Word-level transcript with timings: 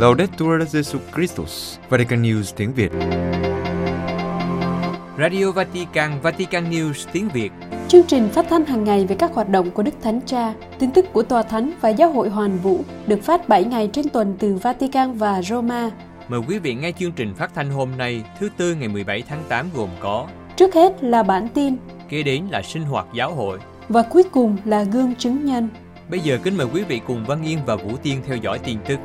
Laudetur 0.00 0.62
Jesu 0.62 0.98
Christus, 1.14 1.78
Vatican 1.88 2.22
News 2.22 2.52
tiếng 2.56 2.72
Việt. 2.72 2.92
Radio 5.18 5.52
Vatican, 5.52 6.20
Vatican 6.22 6.70
News 6.70 7.08
tiếng 7.12 7.28
Việt. 7.28 7.52
Chương 7.88 8.06
trình 8.06 8.28
phát 8.28 8.46
thanh 8.50 8.64
hàng 8.64 8.84
ngày 8.84 9.06
về 9.06 9.16
các 9.16 9.34
hoạt 9.34 9.48
động 9.48 9.70
của 9.70 9.82
Đức 9.82 9.94
Thánh 10.02 10.20
Cha, 10.26 10.54
tin 10.78 10.90
tức 10.90 11.04
của 11.12 11.22
Tòa 11.22 11.42
Thánh 11.42 11.72
và 11.80 11.88
Giáo 11.88 12.12
hội 12.12 12.28
Hoàn 12.28 12.58
Vũ 12.58 12.80
được 13.06 13.22
phát 13.22 13.48
7 13.48 13.64
ngày 13.64 13.90
trên 13.92 14.08
tuần 14.08 14.36
từ 14.38 14.54
Vatican 14.54 15.12
và 15.12 15.42
Roma. 15.42 15.90
Mời 16.28 16.40
quý 16.48 16.58
vị 16.58 16.74
nghe 16.74 16.92
chương 16.92 17.12
trình 17.12 17.34
phát 17.34 17.54
thanh 17.54 17.70
hôm 17.70 17.88
nay, 17.98 18.24
thứ 18.38 18.48
Tư 18.56 18.74
ngày 18.74 18.88
17 18.88 19.22
tháng 19.28 19.42
8 19.48 19.66
gồm 19.74 19.88
có 20.00 20.26
Trước 20.56 20.74
hết 20.74 21.04
là 21.04 21.22
bản 21.22 21.48
tin 21.54 21.76
Kế 22.08 22.22
đến 22.22 22.44
là 22.50 22.62
sinh 22.62 22.82
hoạt 22.82 23.06
giáo 23.14 23.34
hội 23.34 23.58
và 23.88 24.02
cuối 24.02 24.22
cùng 24.32 24.56
là 24.64 24.82
gương 24.82 25.14
chứng 25.14 25.44
nhân. 25.44 25.68
Bây 26.10 26.20
giờ 26.20 26.38
kính 26.44 26.56
mời 26.56 26.66
quý 26.74 26.84
vị 26.84 27.00
cùng 27.06 27.24
Văn 27.24 27.42
Yên 27.42 27.58
và 27.66 27.76
Vũ 27.76 27.96
Tiên 28.02 28.22
theo 28.26 28.36
dõi 28.36 28.58
tin 28.58 28.78
tức. 28.88 28.98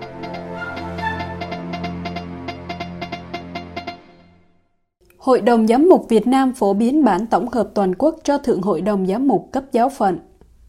Hội 5.26 5.42
đồng 5.42 5.68
Giám 5.68 5.90
mục 5.90 6.06
Việt 6.10 6.28
Nam 6.28 6.54
phổ 6.54 6.74
biến 6.74 7.04
bản 7.04 7.26
tổng 7.26 7.50
hợp 7.50 7.70
toàn 7.74 7.96
quốc 7.96 8.16
cho 8.24 8.38
Thượng 8.38 8.62
Hội 8.62 8.82
đồng 8.82 9.08
Giám 9.08 9.28
mục 9.28 9.50
cấp 9.52 9.64
giáo 9.72 9.90
phận. 9.90 10.20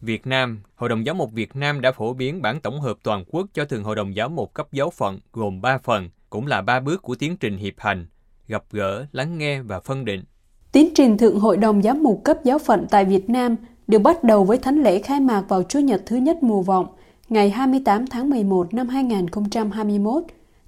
Việt 0.01 0.27
Nam, 0.27 0.59
Hội 0.75 0.89
đồng 0.89 1.03
Giám 1.05 1.17
mục 1.17 1.31
Việt 1.31 1.55
Nam 1.55 1.81
đã 1.81 1.91
phổ 1.91 2.13
biến 2.13 2.41
bản 2.41 2.61
tổng 2.61 2.81
hợp 2.81 2.97
toàn 3.03 3.23
quốc 3.31 3.47
cho 3.53 3.65
Thượng 3.65 3.83
Hội 3.83 3.95
đồng 3.95 4.13
Giám 4.13 4.35
mục 4.35 4.53
cấp 4.53 4.67
giáo 4.71 4.89
phận 4.89 5.19
gồm 5.33 5.61
3 5.61 5.77
phần, 5.77 6.09
cũng 6.29 6.47
là 6.47 6.61
ba 6.61 6.79
bước 6.79 7.01
của 7.01 7.15
tiến 7.15 7.37
trình 7.37 7.57
hiệp 7.57 7.73
hành, 7.77 8.05
gặp 8.47 8.63
gỡ, 8.71 9.05
lắng 9.11 9.37
nghe 9.37 9.61
và 9.61 9.79
phân 9.79 10.05
định. 10.05 10.23
Tiến 10.71 10.89
trình 10.95 11.17
Thượng 11.17 11.39
Hội 11.39 11.57
đồng 11.57 11.81
Giám 11.81 12.03
mục 12.03 12.21
cấp 12.23 12.37
giáo 12.43 12.59
phận 12.59 12.85
tại 12.89 13.05
Việt 13.05 13.29
Nam 13.29 13.55
được 13.87 13.99
bắt 13.99 14.23
đầu 14.23 14.43
với 14.43 14.57
thánh 14.57 14.83
lễ 14.83 15.01
khai 15.01 15.19
mạc 15.19 15.43
vào 15.49 15.63
Chủ 15.63 15.79
nhật 15.79 16.01
thứ 16.05 16.15
nhất 16.15 16.43
mùa 16.43 16.61
vọng, 16.61 16.87
ngày 17.29 17.49
28 17.49 18.07
tháng 18.07 18.29
11 18.29 18.73
năm 18.73 18.87
2021, 18.87 20.23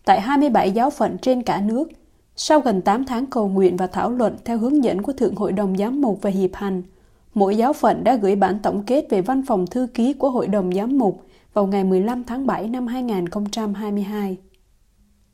tại 0.05 0.21
27 0.21 0.71
giáo 0.71 0.89
phận 0.89 1.17
trên 1.17 1.43
cả 1.43 1.61
nước. 1.61 1.89
Sau 2.41 2.59
gần 2.59 2.81
8 2.81 3.05
tháng 3.05 3.25
cầu 3.25 3.47
nguyện 3.47 3.77
và 3.77 3.87
thảo 3.87 4.11
luận 4.11 4.35
theo 4.45 4.57
hướng 4.57 4.83
dẫn 4.83 5.01
của 5.01 5.13
Thượng 5.13 5.35
Hội 5.35 5.51
đồng 5.51 5.77
Giám 5.77 6.01
mục 6.01 6.21
về 6.21 6.31
hiệp 6.31 6.49
hành, 6.53 6.83
mỗi 7.33 7.57
giáo 7.57 7.73
phận 7.73 8.03
đã 8.03 8.15
gửi 8.15 8.35
bản 8.35 8.59
tổng 8.63 8.83
kết 8.83 9.05
về 9.09 9.21
văn 9.21 9.43
phòng 9.47 9.67
thư 9.67 9.87
ký 9.93 10.13
của 10.13 10.29
Hội 10.29 10.47
đồng 10.47 10.73
Giám 10.73 10.97
mục 10.97 11.21
vào 11.53 11.67
ngày 11.67 11.83
15 11.83 12.23
tháng 12.23 12.45
7 12.47 12.67
năm 12.67 12.87
2022. 12.87 14.37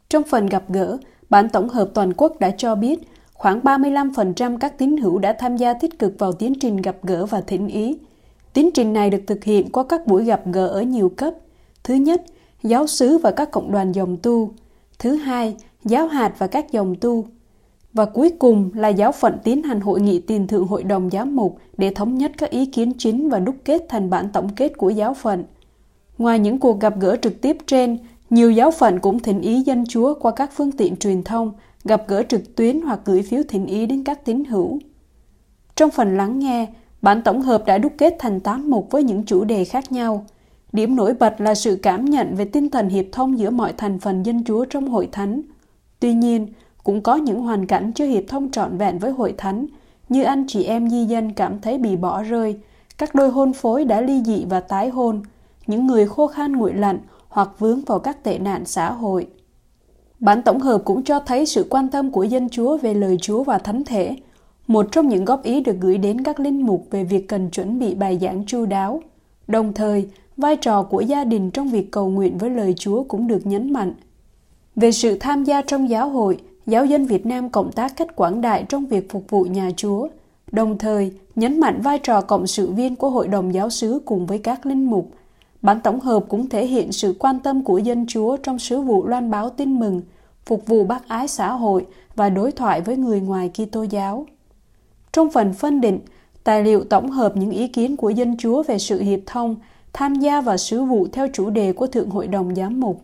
Trong 0.10 0.24
phần 0.24 0.48
gặp 0.48 0.64
gỡ, 0.70 0.98
bản 1.30 1.50
tổng 1.50 1.70
hợp 1.70 1.90
toàn 1.94 2.14
quốc 2.18 2.40
đã 2.40 2.52
cho 2.58 2.76
biết 2.76 3.00
khoảng 3.34 3.60
35% 3.60 4.58
các 4.58 4.78
tín 4.78 4.98
hữu 4.98 5.20
đã 5.20 5.36
tham 5.40 5.58
gia 5.58 5.74
tích 5.74 6.00
cực 6.00 6.20
vào 6.20 6.34
tiến 6.34 6.54
trình 6.60 6.78
gặp 6.78 6.96
gỡ 7.04 7.26
và 7.26 7.42
thỉnh 7.42 7.68
ý. 7.68 7.98
Tiến 8.54 8.70
trình 8.74 8.94
này 8.94 9.10
được 9.10 9.22
thực 9.28 9.44
hiện 9.44 9.70
qua 9.72 9.84
các 9.90 10.08
buổi 10.08 10.24
gặp 10.24 10.42
gỡ 10.46 10.68
ở 10.68 10.82
nhiều 10.82 11.10
cấp. 11.10 11.34
Thứ 11.84 11.94
nhất, 11.94 12.22
giáo 12.64 12.88
sứ 12.88 13.18
và 13.18 13.32
các 13.32 13.52
cộng 13.52 13.72
đoàn 13.72 13.92
dòng 13.92 14.18
tu. 14.18 14.54
Thứ 15.00 15.16
hai, 15.16 15.56
giáo 15.86 16.08
hạt 16.08 16.34
và 16.38 16.48
các 16.48 16.72
dòng 16.72 16.96
tu. 16.96 17.26
Và 17.94 18.06
cuối 18.06 18.32
cùng 18.40 18.70
là 18.74 18.88
giáo 18.88 19.12
phận 19.12 19.38
tiến 19.44 19.64
hành 19.64 19.82
hội 19.82 20.02
nghị 20.02 20.20
tiền 20.20 20.48
thượng 20.48 20.68
hội 20.68 20.84
đồng 20.84 21.10
giám 21.10 21.36
mục 21.36 21.58
để 21.78 21.92
thống 21.94 22.18
nhất 22.18 22.32
các 22.38 22.50
ý 22.50 22.66
kiến 22.66 22.94
chính 22.98 23.30
và 23.30 23.40
đúc 23.40 23.56
kết 23.66 23.86
thành 23.90 24.10
bản 24.10 24.30
tổng 24.34 24.50
kết 24.56 24.78
của 24.78 24.90
giáo 24.90 25.14
phận. 25.14 25.44
Ngoài 26.18 26.40
những 26.40 26.60
cuộc 26.60 26.80
gặp 26.80 27.00
gỡ 27.00 27.16
trực 27.22 27.42
tiếp 27.42 27.58
trên, 27.68 27.98
nhiều 28.30 28.52
giáo 28.52 28.72
phận 28.72 29.00
cũng 29.00 29.20
thỉnh 29.20 29.42
ý 29.42 29.62
dân 29.62 29.86
Chúa 29.86 30.14
qua 30.14 30.32
các 30.32 30.52
phương 30.54 30.72
tiện 30.72 30.98
truyền 30.98 31.24
thông, 31.24 31.52
gặp 31.84 32.04
gỡ 32.08 32.24
trực 32.24 32.56
tuyến 32.56 32.82
hoặc 32.82 33.00
gửi 33.06 33.22
phiếu 33.22 33.42
thỉnh 33.48 33.66
ý 33.66 33.86
đến 33.86 34.04
các 34.04 34.26
tín 34.26 34.46
hữu. 34.46 34.80
Trong 35.76 35.92
phần 35.92 36.18
lắng 36.18 36.40
nghe, 36.40 36.68
bản 37.02 37.22
tổng 37.22 37.42
hợp 37.42 37.64
đã 37.66 37.78
đúc 37.78 37.94
kết 37.98 38.16
thành 38.20 38.40
8 38.40 38.70
mục 38.70 38.88
với 38.92 39.04
những 39.04 39.24
chủ 39.24 39.44
đề 39.44 39.66
khác 39.66 39.92
nhau. 39.92 40.26
Điểm 40.72 40.96
nổi 40.96 41.14
bật 41.14 41.42
là 41.42 41.56
sự 41.56 41.80
cảm 41.82 42.06
nhận 42.06 42.36
về 42.36 42.46
tinh 42.46 42.70
thần 42.70 42.90
hiệp 42.90 43.06
thông 43.12 43.40
giữa 43.40 43.50
mọi 43.50 43.74
thành 43.78 44.00
phần 44.00 44.24
dân 44.24 44.44
Chúa 44.44 44.66
trong 44.66 44.88
hội 44.88 45.10
thánh. 45.12 45.42
Tuy 46.00 46.14
nhiên, 46.14 46.48
cũng 46.84 47.02
có 47.02 47.16
những 47.16 47.42
hoàn 47.42 47.66
cảnh 47.66 47.92
chưa 47.92 48.06
hiệp 48.06 48.24
thông 48.28 48.52
trọn 48.52 48.78
vẹn 48.78 49.00
với 49.00 49.12
hội 49.12 49.34
thánh, 49.38 49.66
như 50.10 50.24
anh 50.24 50.46
chị 50.48 50.64
em 50.64 50.90
di 50.90 51.06
dân 51.06 51.34
cảm 51.34 51.62
thấy 51.62 51.78
bị 51.78 51.96
bỏ 51.96 52.24
rơi, 52.24 52.58
các 52.98 53.16
đôi 53.16 53.32
hôn 53.32 53.54
phối 53.54 53.86
đã 53.86 54.02
ly 54.02 54.24
dị 54.26 54.46
và 54.50 54.60
tái 54.60 54.90
hôn, 54.90 55.22
những 55.68 55.88
người 55.88 56.08
khô 56.08 56.28
khan 56.28 56.52
nguội 56.52 56.74
lạnh 56.74 57.00
hoặc 57.28 57.50
vướng 57.60 57.82
vào 57.82 58.00
các 58.00 58.24
tệ 58.24 58.40
nạn 58.40 58.66
xã 58.66 58.92
hội. 58.92 59.28
Bản 60.20 60.42
tổng 60.42 60.60
hợp 60.60 60.82
cũng 60.86 61.04
cho 61.04 61.20
thấy 61.20 61.46
sự 61.46 61.68
quan 61.70 61.90
tâm 61.90 62.12
của 62.12 62.24
dân 62.24 62.50
Chúa 62.50 62.78
về 62.78 62.94
lời 62.94 63.18
Chúa 63.22 63.44
và 63.44 63.58
thánh 63.58 63.84
thể, 63.84 64.16
một 64.68 64.88
trong 64.92 65.08
những 65.08 65.26
góp 65.26 65.44
ý 65.44 65.62
được 65.62 65.76
gửi 65.80 65.98
đến 65.98 66.24
các 66.24 66.40
linh 66.40 66.66
mục 66.66 66.88
về 66.92 67.04
việc 67.04 67.28
cần 67.28 67.50
chuẩn 67.50 67.80
bị 67.80 67.96
bài 67.96 68.20
giảng 68.22 68.46
chu 68.46 68.66
đáo. 68.66 69.02
Đồng 69.48 69.74
thời, 69.74 70.10
vai 70.38 70.56
trò 70.56 70.84
của 70.84 71.02
gia 71.02 71.24
đình 71.24 71.52
trong 71.52 71.68
việc 71.68 71.92
cầu 71.92 72.10
nguyện 72.10 72.38
với 72.38 72.50
lời 72.50 72.74
Chúa 72.78 73.04
cũng 73.04 73.28
được 73.28 73.46
nhấn 73.46 73.74
mạnh. 73.74 73.94
Về 74.76 74.92
sự 74.92 75.18
tham 75.20 75.44
gia 75.44 75.62
trong 75.62 75.90
giáo 75.90 76.10
hội, 76.10 76.38
giáo 76.66 76.86
dân 76.86 77.06
Việt 77.06 77.26
Nam 77.26 77.50
cộng 77.50 77.72
tác 77.72 77.98
cách 77.98 78.16
quảng 78.16 78.42
đại 78.42 78.66
trong 78.70 78.86
việc 78.86 79.10
phục 79.10 79.24
vụ 79.30 79.44
nhà 79.44 79.72
Chúa, 79.78 80.08
đồng 80.52 80.78
thời 80.78 81.14
nhấn 81.36 81.60
mạnh 81.60 81.82
vai 81.82 82.00
trò 82.00 82.22
cộng 82.22 82.48
sự 82.48 82.72
viên 82.72 82.96
của 82.96 83.10
Hội 83.10 83.28
đồng 83.28 83.54
Giáo 83.54 83.70
sứ 83.70 84.00
cùng 84.06 84.26
với 84.26 84.38
các 84.38 84.66
linh 84.66 84.86
mục. 84.86 85.12
Bản 85.62 85.80
tổng 85.84 86.00
hợp 86.00 86.26
cũng 86.30 86.50
thể 86.50 86.66
hiện 86.66 86.92
sự 86.92 87.16
quan 87.20 87.40
tâm 87.40 87.64
của 87.64 87.78
dân 87.78 88.06
Chúa 88.08 88.38
trong 88.38 88.60
sứ 88.60 88.82
vụ 88.82 89.08
loan 89.08 89.32
báo 89.32 89.50
tin 89.50 89.80
mừng, 89.80 90.02
phục 90.46 90.68
vụ 90.68 90.84
bác 90.84 91.08
ái 91.08 91.28
xã 91.28 91.52
hội 91.52 91.86
và 92.16 92.30
đối 92.30 92.52
thoại 92.52 92.82
với 92.82 92.98
người 92.98 93.22
ngoài 93.22 93.52
Kitô 93.54 93.84
giáo. 93.84 94.26
Trong 95.12 95.32
phần 95.32 95.54
phân 95.54 95.82
định, 95.82 96.00
tài 96.44 96.64
liệu 96.64 96.84
tổng 96.84 97.12
hợp 97.12 97.38
những 97.38 97.52
ý 97.52 97.68
kiến 97.68 97.98
của 97.98 98.10
dân 98.10 98.38
Chúa 98.38 98.64
về 98.64 98.78
sự 98.78 99.02
hiệp 99.02 99.20
thông, 99.26 99.56
tham 99.94 100.16
gia 100.16 100.42
vào 100.42 100.58
sứ 100.58 100.84
vụ 100.84 101.08
theo 101.12 101.28
chủ 101.34 101.50
đề 101.50 101.74
của 101.74 101.88
Thượng 101.88 102.10
Hội 102.10 102.28
đồng 102.28 102.56
Giám 102.56 102.80
mục. 102.80 103.02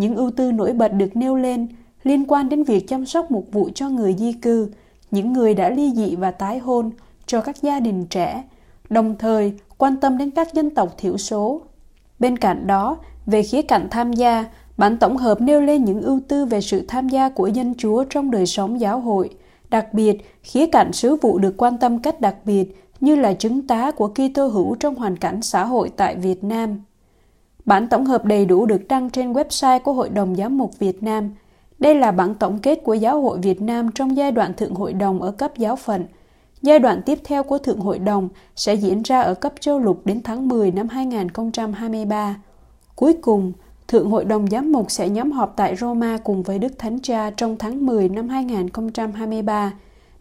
Những 0.00 0.16
ưu 0.16 0.30
tư 0.30 0.52
nổi 0.52 0.72
bật 0.72 0.92
được 0.92 1.16
nêu 1.16 1.36
lên 1.36 1.68
liên 2.02 2.24
quan 2.28 2.48
đến 2.48 2.64
việc 2.64 2.88
chăm 2.88 3.06
sóc 3.06 3.30
một 3.30 3.44
vụ 3.52 3.70
cho 3.74 3.88
người 3.88 4.14
di 4.18 4.32
cư, 4.32 4.70
những 5.10 5.32
người 5.32 5.54
đã 5.54 5.70
ly 5.70 5.92
dị 5.96 6.16
và 6.16 6.30
tái 6.30 6.58
hôn, 6.58 6.90
cho 7.26 7.40
các 7.40 7.62
gia 7.62 7.80
đình 7.80 8.06
trẻ, 8.06 8.44
đồng 8.90 9.14
thời 9.18 9.52
quan 9.78 9.96
tâm 9.96 10.18
đến 10.18 10.30
các 10.30 10.54
dân 10.54 10.70
tộc 10.70 10.94
thiểu 10.98 11.16
số. 11.16 11.60
Bên 12.18 12.36
cạnh 12.36 12.66
đó, 12.66 12.98
về 13.26 13.42
khía 13.42 13.62
cạnh 13.62 13.88
tham 13.90 14.12
gia, 14.12 14.44
bản 14.76 14.96
tổng 14.96 15.16
hợp 15.16 15.40
nêu 15.40 15.60
lên 15.60 15.84
những 15.84 16.02
ưu 16.02 16.20
tư 16.28 16.44
về 16.44 16.60
sự 16.60 16.84
tham 16.88 17.08
gia 17.08 17.28
của 17.28 17.46
dân 17.46 17.74
Chúa 17.78 18.04
trong 18.04 18.30
đời 18.30 18.46
sống 18.46 18.80
giáo 18.80 19.00
hội, 19.00 19.30
đặc 19.70 19.94
biệt 19.94 20.16
khía 20.42 20.66
cạnh 20.66 20.92
sứ 20.92 21.16
vụ 21.16 21.38
được 21.38 21.54
quan 21.56 21.78
tâm 21.78 21.98
cách 21.98 22.20
đặc 22.20 22.36
biệt 22.44 22.86
như 23.00 23.14
là 23.14 23.32
chứng 23.32 23.66
tá 23.66 23.90
của 23.90 24.08
Kitô 24.08 24.46
hữu 24.46 24.74
trong 24.74 24.94
hoàn 24.94 25.16
cảnh 25.16 25.42
xã 25.42 25.64
hội 25.64 25.90
tại 25.96 26.16
Việt 26.16 26.44
Nam. 26.44 26.80
Bản 27.64 27.88
tổng 27.88 28.04
hợp 28.04 28.24
đầy 28.24 28.44
đủ 28.44 28.66
được 28.66 28.88
đăng 28.88 29.10
trên 29.10 29.32
website 29.32 29.80
của 29.80 29.92
Hội 29.92 30.08
đồng 30.08 30.36
Giám 30.36 30.58
mục 30.58 30.78
Việt 30.78 31.02
Nam. 31.02 31.30
Đây 31.78 31.94
là 31.94 32.12
bản 32.12 32.34
tổng 32.34 32.58
kết 32.58 32.80
của 32.84 32.94
Giáo 32.94 33.20
hội 33.20 33.38
Việt 33.38 33.62
Nam 33.62 33.92
trong 33.92 34.16
giai 34.16 34.32
đoạn 34.32 34.54
Thượng 34.54 34.74
Hội 34.74 34.92
đồng 34.92 35.22
ở 35.22 35.30
cấp 35.30 35.56
giáo 35.56 35.76
phận. 35.76 36.04
Giai 36.62 36.78
đoạn 36.78 37.02
tiếp 37.06 37.18
theo 37.24 37.42
của 37.42 37.58
Thượng 37.58 37.80
Hội 37.80 37.98
đồng 37.98 38.28
sẽ 38.56 38.74
diễn 38.74 39.02
ra 39.02 39.20
ở 39.20 39.34
cấp 39.34 39.52
châu 39.60 39.78
lục 39.78 40.00
đến 40.04 40.20
tháng 40.24 40.48
10 40.48 40.70
năm 40.70 40.88
2023. 40.88 42.36
Cuối 42.96 43.12
cùng, 43.12 43.52
Thượng 43.88 44.10
Hội 44.10 44.24
đồng 44.24 44.46
Giám 44.50 44.72
mục 44.72 44.90
sẽ 44.90 45.08
nhóm 45.08 45.32
họp 45.32 45.52
tại 45.56 45.76
Roma 45.76 46.18
cùng 46.24 46.42
với 46.42 46.58
Đức 46.58 46.78
Thánh 46.78 46.98
Cha 47.02 47.30
trong 47.30 47.56
tháng 47.58 47.86
10 47.86 48.08
năm 48.08 48.28
2023 48.28 49.72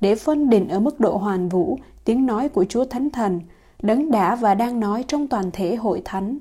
để 0.02 0.16
phân 0.16 0.50
định 0.50 0.68
ở 0.68 0.80
mức 0.80 1.00
độ 1.00 1.18
hoàn 1.18 1.50
vũ 1.50 1.80
tiếng 2.06 2.26
nói 2.26 2.50
của 2.50 2.66
Chúa 2.70 2.86
Thánh 2.86 3.10
Thần, 3.10 3.40
đấng 3.82 4.12
đã 4.12 4.36
và 4.36 4.56
đang 4.56 4.80
nói 4.80 5.06
trong 5.08 5.28
toàn 5.28 5.50
thể 5.54 5.76
hội 5.76 6.02
thánh. 6.06 6.38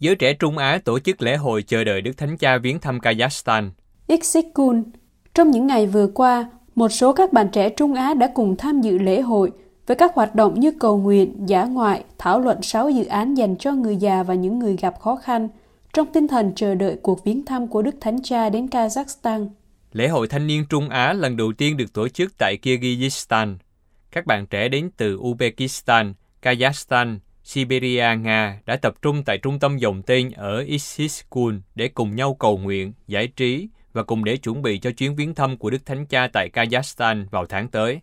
Giới 0.00 0.14
trẻ 0.14 0.32
Trung 0.34 0.58
Á 0.58 0.78
tổ 0.84 0.98
chức 0.98 1.22
lễ 1.22 1.36
hội 1.36 1.62
chờ 1.62 1.84
đợi 1.84 2.00
Đức 2.00 2.12
Thánh 2.16 2.36
Cha 2.36 2.58
viếng 2.58 2.80
thăm 2.80 2.98
Kazakhstan. 2.98 3.70
Iksikun 4.06 4.82
Trong 5.34 5.50
những 5.50 5.66
ngày 5.66 5.86
vừa 5.86 6.06
qua, 6.06 6.50
một 6.74 6.88
số 6.88 7.12
các 7.12 7.32
bạn 7.32 7.48
trẻ 7.52 7.68
Trung 7.68 7.94
Á 7.94 8.14
đã 8.14 8.30
cùng 8.34 8.56
tham 8.56 8.80
dự 8.80 8.98
lễ 8.98 9.20
hội 9.20 9.50
với 9.86 9.96
các 9.96 10.14
hoạt 10.14 10.34
động 10.34 10.60
như 10.60 10.72
cầu 10.80 10.98
nguyện, 10.98 11.34
giả 11.46 11.64
ngoại, 11.64 12.04
thảo 12.18 12.40
luận 12.40 12.62
6 12.62 12.90
dự 12.90 13.04
án 13.04 13.34
dành 13.34 13.56
cho 13.56 13.72
người 13.72 13.96
già 13.96 14.22
và 14.22 14.34
những 14.34 14.58
người 14.58 14.76
gặp 14.76 15.00
khó 15.00 15.16
khăn, 15.16 15.48
trong 15.92 16.06
tinh 16.12 16.28
thần 16.28 16.52
chờ 16.56 16.74
đợi 16.74 16.96
cuộc 17.02 17.24
viếng 17.24 17.44
thăm 17.44 17.68
của 17.68 17.82
Đức 17.82 17.94
Thánh 18.00 18.22
Cha 18.22 18.50
đến 18.50 18.66
Kazakhstan. 18.66 19.48
Lễ 19.92 20.08
hội 20.08 20.28
thanh 20.28 20.46
niên 20.46 20.64
Trung 20.70 20.88
Á 20.88 21.12
lần 21.12 21.36
đầu 21.36 21.52
tiên 21.58 21.76
được 21.76 21.92
tổ 21.92 22.08
chức 22.08 22.38
tại 22.38 22.58
Kyrgyzstan. 22.62 23.56
Các 24.10 24.26
bạn 24.26 24.46
trẻ 24.46 24.68
đến 24.68 24.90
từ 24.96 25.16
Uzbekistan, 25.16 26.12
Kazakhstan, 26.42 27.18
Siberia, 27.48 28.16
Nga 28.20 28.60
đã 28.66 28.76
tập 28.76 28.94
trung 29.02 29.22
tại 29.24 29.38
trung 29.38 29.58
tâm 29.58 29.78
dòng 29.78 30.02
tên 30.02 30.30
ở 30.30 30.64
Isiskun 30.66 31.60
để 31.74 31.88
cùng 31.88 32.16
nhau 32.16 32.34
cầu 32.34 32.58
nguyện, 32.58 32.92
giải 33.06 33.26
trí 33.26 33.68
và 33.92 34.02
cùng 34.02 34.24
để 34.24 34.36
chuẩn 34.36 34.62
bị 34.62 34.78
cho 34.78 34.90
chuyến 34.90 35.16
viếng 35.16 35.34
thăm 35.34 35.56
của 35.56 35.70
Đức 35.70 35.86
Thánh 35.86 36.06
Cha 36.06 36.28
tại 36.32 36.50
Kazakhstan 36.50 37.26
vào 37.30 37.46
tháng 37.46 37.68
tới. 37.68 38.00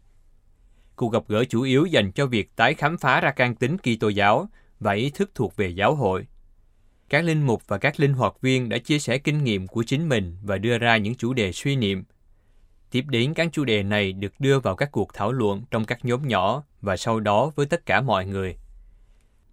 Cuộc 0.96 1.12
gặp 1.12 1.24
gỡ 1.28 1.44
chủ 1.46 1.62
yếu 1.62 1.86
dành 1.86 2.12
cho 2.12 2.26
việc 2.26 2.56
tái 2.56 2.74
khám 2.74 2.98
phá 2.98 3.22
ra 3.22 3.32
căn 3.32 3.56
tính 3.56 3.78
Kitô 3.78 4.10
giáo 4.10 4.50
và 4.80 4.92
ý 4.92 5.10
thức 5.10 5.32
thuộc 5.36 5.56
về 5.56 5.68
giáo 5.68 5.96
hội. 5.96 6.28
Các 7.10 7.26
linh 7.26 7.46
mục 7.46 7.68
và 7.68 7.78
các 7.78 8.00
linh 8.00 8.14
hoạt 8.14 8.42
viên 8.42 8.70
đã 8.70 8.78
chia 8.78 9.00
sẻ 9.00 9.18
kinh 9.18 9.44
nghiệm 9.44 9.68
của 9.68 9.84
chính 9.84 10.10
mình 10.10 10.38
và 10.44 10.58
đưa 10.58 10.78
ra 10.78 10.98
những 10.98 11.16
chủ 11.16 11.34
đề 11.34 11.52
suy 11.52 11.76
niệm. 11.76 12.04
Tiếp 12.92 13.04
đến 13.08 13.34
các 13.34 13.48
chủ 13.52 13.66
đề 13.66 13.84
này 13.84 14.14
được 14.14 14.34
đưa 14.40 14.60
vào 14.60 14.76
các 14.76 14.92
cuộc 14.92 15.14
thảo 15.14 15.32
luận 15.32 15.64
trong 15.72 15.86
các 15.86 16.06
nhóm 16.06 16.28
nhỏ 16.28 16.64
và 16.82 16.98
sau 16.98 17.20
đó 17.20 17.52
với 17.56 17.66
tất 17.66 17.86
cả 17.86 18.02
mọi 18.02 18.26
người. 18.26 18.56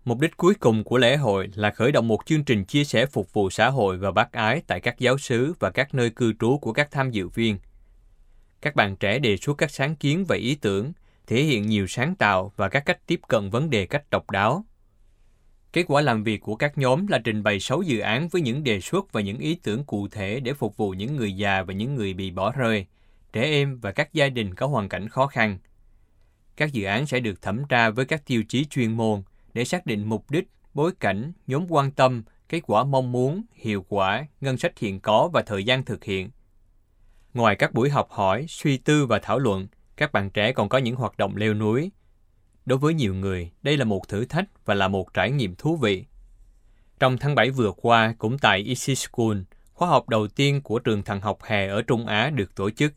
Mục 0.04 0.20
đích 0.20 0.36
cuối 0.36 0.54
cùng 0.54 0.84
của 0.84 0.98
lễ 0.98 1.16
hội 1.16 1.50
là 1.54 1.70
khởi 1.70 1.92
động 1.92 2.08
một 2.08 2.26
chương 2.26 2.44
trình 2.44 2.64
chia 2.64 2.84
sẻ 2.84 3.06
phục 3.06 3.32
vụ 3.32 3.50
xã 3.50 3.70
hội 3.70 3.98
và 3.98 4.10
bác 4.10 4.32
ái 4.32 4.62
tại 4.66 4.80
các 4.80 4.98
giáo 4.98 5.18
xứ 5.18 5.54
và 5.58 5.70
các 5.70 5.94
nơi 5.94 6.10
cư 6.10 6.32
trú 6.40 6.58
của 6.58 6.72
các 6.72 6.90
tham 6.90 7.10
dự 7.10 7.28
viên. 7.28 7.58
Các 8.60 8.74
bạn 8.74 8.96
trẻ 8.96 9.18
đề 9.18 9.36
xuất 9.36 9.58
các 9.58 9.70
sáng 9.70 9.96
kiến 9.96 10.24
và 10.28 10.36
ý 10.36 10.54
tưởng, 10.54 10.92
thể 11.26 11.42
hiện 11.42 11.66
nhiều 11.66 11.86
sáng 11.86 12.14
tạo 12.14 12.52
và 12.56 12.68
các 12.68 12.80
cách 12.86 13.06
tiếp 13.06 13.20
cận 13.28 13.50
vấn 13.50 13.70
đề 13.70 13.86
cách 13.86 14.10
độc 14.10 14.30
đáo. 14.30 14.64
Kết 15.72 15.84
quả 15.88 16.02
làm 16.02 16.24
việc 16.24 16.40
của 16.40 16.56
các 16.56 16.78
nhóm 16.78 17.06
là 17.06 17.18
trình 17.18 17.42
bày 17.42 17.60
6 17.60 17.82
dự 17.82 17.98
án 17.98 18.28
với 18.28 18.42
những 18.42 18.64
đề 18.64 18.80
xuất 18.80 19.12
và 19.12 19.20
những 19.20 19.38
ý 19.38 19.54
tưởng 19.54 19.84
cụ 19.84 20.08
thể 20.08 20.40
để 20.40 20.54
phục 20.54 20.76
vụ 20.76 20.90
những 20.90 21.16
người 21.16 21.32
già 21.32 21.62
và 21.62 21.74
những 21.74 21.94
người 21.94 22.14
bị 22.14 22.30
bỏ 22.30 22.52
rơi, 22.52 22.86
trẻ 23.32 23.42
em 23.42 23.78
và 23.80 23.92
các 23.92 24.12
gia 24.12 24.28
đình 24.28 24.54
có 24.54 24.66
hoàn 24.66 24.88
cảnh 24.88 25.08
khó 25.08 25.26
khăn. 25.26 25.58
Các 26.56 26.72
dự 26.72 26.84
án 26.84 27.06
sẽ 27.06 27.20
được 27.20 27.42
thẩm 27.42 27.64
tra 27.68 27.90
với 27.90 28.04
các 28.04 28.26
tiêu 28.26 28.42
chí 28.48 28.64
chuyên 28.64 28.96
môn 28.96 29.22
để 29.54 29.64
xác 29.64 29.86
định 29.86 30.08
mục 30.08 30.30
đích, 30.30 30.48
bối 30.74 30.92
cảnh, 31.00 31.32
nhóm 31.46 31.66
quan 31.68 31.90
tâm, 31.90 32.22
kết 32.48 32.60
quả 32.66 32.84
mong 32.84 33.12
muốn, 33.12 33.42
hiệu 33.54 33.84
quả, 33.88 34.26
ngân 34.40 34.58
sách 34.58 34.78
hiện 34.78 35.00
có 35.00 35.30
và 35.32 35.42
thời 35.42 35.64
gian 35.64 35.84
thực 35.84 36.04
hiện. 36.04 36.30
Ngoài 37.34 37.56
các 37.56 37.72
buổi 37.72 37.90
học 37.90 38.10
hỏi, 38.10 38.46
suy 38.48 38.76
tư 38.76 39.06
và 39.06 39.18
thảo 39.18 39.38
luận, 39.38 39.66
các 39.96 40.12
bạn 40.12 40.30
trẻ 40.30 40.52
còn 40.52 40.68
có 40.68 40.78
những 40.78 40.96
hoạt 40.96 41.18
động 41.18 41.36
leo 41.36 41.54
núi. 41.54 41.90
Đối 42.66 42.78
với 42.78 42.94
nhiều 42.94 43.14
người, 43.14 43.50
đây 43.62 43.76
là 43.76 43.84
một 43.84 44.08
thử 44.08 44.24
thách 44.24 44.64
và 44.64 44.74
là 44.74 44.88
một 44.88 45.14
trải 45.14 45.30
nghiệm 45.30 45.54
thú 45.54 45.76
vị. 45.76 46.04
Trong 47.00 47.18
tháng 47.18 47.34
7 47.34 47.50
vừa 47.50 47.72
qua, 47.76 48.14
cũng 48.18 48.38
tại 48.38 48.64
Easy 48.66 48.94
School, 48.94 49.36
khóa 49.72 49.88
học 49.88 50.08
đầu 50.08 50.28
tiên 50.28 50.62
của 50.62 50.78
trường 50.78 51.02
thần 51.02 51.20
học 51.20 51.38
hè 51.42 51.68
ở 51.68 51.82
Trung 51.82 52.06
Á 52.06 52.30
được 52.30 52.54
tổ 52.54 52.70
chức. 52.70 52.92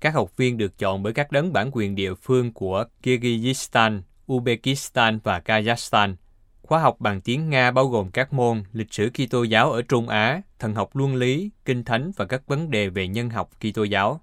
Các 0.00 0.14
học 0.14 0.36
viên 0.36 0.56
được 0.56 0.78
chọn 0.78 1.02
bởi 1.02 1.12
các 1.12 1.32
đấng 1.32 1.52
bản 1.52 1.70
quyền 1.72 1.94
địa 1.94 2.14
phương 2.14 2.52
của 2.52 2.84
Kyrgyzstan, 3.02 4.00
Uzbekistan 4.30 5.18
và 5.22 5.40
Kazakhstan. 5.44 6.14
Khóa 6.62 6.78
học 6.78 6.96
bằng 6.98 7.20
tiếng 7.20 7.50
Nga 7.50 7.70
bao 7.70 7.86
gồm 7.86 8.10
các 8.10 8.32
môn 8.32 8.62
lịch 8.72 8.92
sử 8.92 9.10
Kitô 9.10 9.42
giáo 9.42 9.72
ở 9.72 9.82
Trung 9.82 10.08
Á, 10.08 10.42
thần 10.58 10.74
học 10.74 10.96
luân 10.96 11.14
lý, 11.14 11.50
kinh 11.64 11.84
thánh 11.84 12.10
và 12.16 12.24
các 12.24 12.42
vấn 12.46 12.70
đề 12.70 12.88
về 12.88 13.08
nhân 13.08 13.30
học 13.30 13.50
Kitô 13.60 13.84
giáo. 13.84 14.20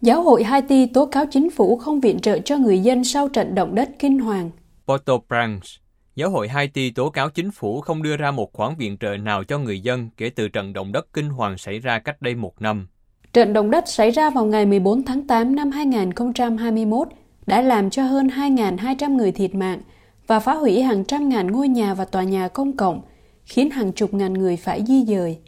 Giáo 0.00 0.22
hội 0.22 0.44
Haiti 0.44 0.86
tố 0.86 1.06
cáo 1.06 1.24
chính 1.30 1.50
phủ 1.50 1.76
không 1.76 2.00
viện 2.00 2.20
trợ 2.20 2.38
cho 2.38 2.56
người 2.56 2.78
dân 2.78 3.04
sau 3.04 3.28
trận 3.28 3.54
động 3.54 3.74
đất 3.74 3.88
kinh 3.98 4.18
hoàng. 4.18 4.50
Port-au-Prince 4.86 5.78
Giáo 6.14 6.30
hội 6.30 6.48
Haiti 6.48 6.90
tố 6.90 7.10
cáo 7.10 7.30
chính 7.30 7.50
phủ 7.50 7.80
không 7.80 8.02
đưa 8.02 8.16
ra 8.16 8.30
một 8.30 8.52
khoản 8.52 8.74
viện 8.78 8.98
trợ 8.98 9.16
nào 9.16 9.44
cho 9.44 9.58
người 9.58 9.80
dân 9.80 10.10
kể 10.16 10.30
từ 10.30 10.48
trận 10.48 10.72
động 10.72 10.92
đất 10.92 11.12
kinh 11.12 11.28
hoàng 11.28 11.58
xảy 11.58 11.78
ra 11.78 11.98
cách 11.98 12.22
đây 12.22 12.34
một 12.34 12.62
năm. 12.62 12.88
Trận 13.32 13.52
động 13.52 13.70
đất 13.70 13.88
xảy 13.88 14.10
ra 14.10 14.30
vào 14.30 14.46
ngày 14.46 14.66
14 14.66 15.02
tháng 15.02 15.26
8 15.26 15.56
năm 15.56 15.70
2021 15.70 17.08
đã 17.46 17.62
làm 17.62 17.90
cho 17.90 18.02
hơn 18.02 18.28
2.200 18.28 19.16
người 19.16 19.32
thiệt 19.32 19.54
mạng 19.54 19.80
và 20.26 20.40
phá 20.40 20.54
hủy 20.54 20.82
hàng 20.82 21.04
trăm 21.04 21.28
ngàn 21.28 21.46
ngôi 21.46 21.68
nhà 21.68 21.94
và 21.94 22.04
tòa 22.04 22.22
nhà 22.22 22.48
công 22.48 22.76
cộng, 22.76 23.02
khiến 23.44 23.70
hàng 23.70 23.92
chục 23.92 24.14
ngàn 24.14 24.32
người 24.32 24.56
phải 24.56 24.84
di 24.86 25.04
dời. 25.04 25.38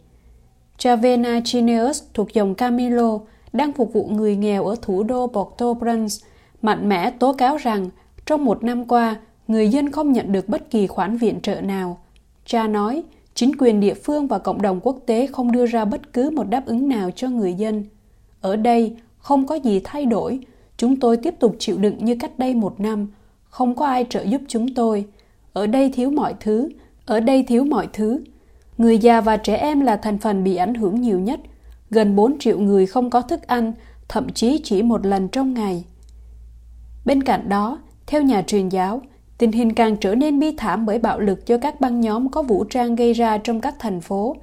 Chavena 0.77 1.41
Chineus 1.43 2.03
thuộc 2.13 2.33
dòng 2.33 2.55
Camilo 2.55 3.19
đang 3.53 3.73
phục 3.73 3.93
vụ 3.93 4.07
người 4.07 4.35
nghèo 4.35 4.65
ở 4.65 4.75
thủ 4.81 5.03
đô 5.03 5.27
Port-au-Prince 5.27 6.25
mạnh 6.61 6.89
mẽ 6.89 7.11
tố 7.11 7.33
cáo 7.33 7.57
rằng 7.57 7.89
trong 8.25 8.45
một 8.45 8.63
năm 8.63 8.87
qua, 8.87 9.15
người 9.47 9.69
dân 9.69 9.91
không 9.91 10.11
nhận 10.11 10.31
được 10.31 10.49
bất 10.49 10.69
kỳ 10.69 10.87
khoản 10.87 11.17
viện 11.17 11.41
trợ 11.41 11.61
nào. 11.61 11.97
Cha 12.45 12.67
nói, 12.67 13.03
chính 13.33 13.51
quyền 13.59 13.79
địa 13.79 13.93
phương 13.93 14.27
và 14.27 14.39
cộng 14.39 14.61
đồng 14.61 14.79
quốc 14.83 14.97
tế 15.05 15.27
không 15.27 15.51
đưa 15.51 15.65
ra 15.65 15.85
bất 15.85 16.13
cứ 16.13 16.29
một 16.29 16.43
đáp 16.43 16.65
ứng 16.65 16.89
nào 16.89 17.11
cho 17.11 17.29
người 17.29 17.53
dân. 17.53 17.83
Ở 18.41 18.55
đây, 18.55 18.95
không 19.17 19.47
có 19.47 19.55
gì 19.55 19.81
thay 19.83 20.05
đổi. 20.05 20.39
Chúng 20.77 20.99
tôi 20.99 21.17
tiếp 21.17 21.35
tục 21.39 21.55
chịu 21.59 21.77
đựng 21.77 22.05
như 22.05 22.15
cách 22.19 22.39
đây 22.39 22.55
một 22.55 22.79
năm. 22.79 23.07
Không 23.49 23.75
có 23.75 23.85
ai 23.85 24.05
trợ 24.09 24.23
giúp 24.23 24.41
chúng 24.47 24.73
tôi. 24.73 25.05
Ở 25.53 25.67
đây 25.67 25.91
thiếu 25.93 26.11
mọi 26.11 26.35
thứ. 26.39 26.69
Ở 27.05 27.19
đây 27.19 27.43
thiếu 27.43 27.63
mọi 27.63 27.87
thứ. 27.93 28.23
Người 28.77 28.97
già 28.97 29.21
và 29.21 29.37
trẻ 29.37 29.55
em 29.55 29.79
là 29.79 29.97
thành 29.97 30.17
phần 30.17 30.43
bị 30.43 30.55
ảnh 30.55 30.73
hưởng 30.73 31.01
nhiều 31.01 31.19
nhất. 31.19 31.39
Gần 31.89 32.15
4 32.15 32.39
triệu 32.39 32.59
người 32.59 32.85
không 32.85 33.09
có 33.09 33.21
thức 33.21 33.47
ăn, 33.47 33.73
thậm 34.07 34.29
chí 34.29 34.61
chỉ 34.63 34.81
một 34.81 35.05
lần 35.05 35.27
trong 35.27 35.53
ngày. 35.53 35.85
Bên 37.05 37.23
cạnh 37.23 37.49
đó, 37.49 37.79
theo 38.07 38.21
nhà 38.21 38.41
truyền 38.41 38.69
giáo, 38.69 39.01
Tình 39.43 39.51
hình 39.51 39.73
càng 39.73 39.97
trở 39.97 40.15
nên 40.15 40.39
bi 40.39 40.51
thảm 40.57 40.85
bởi 40.85 40.99
bạo 40.99 41.19
lực 41.19 41.47
do 41.47 41.57
các 41.57 41.81
băng 41.81 42.01
nhóm 42.01 42.29
có 42.29 42.43
vũ 42.43 42.63
trang 42.63 42.95
gây 42.95 43.13
ra 43.13 43.37
trong 43.37 43.61
các 43.61 43.75
thành 43.79 44.01
phố. 44.01 44.35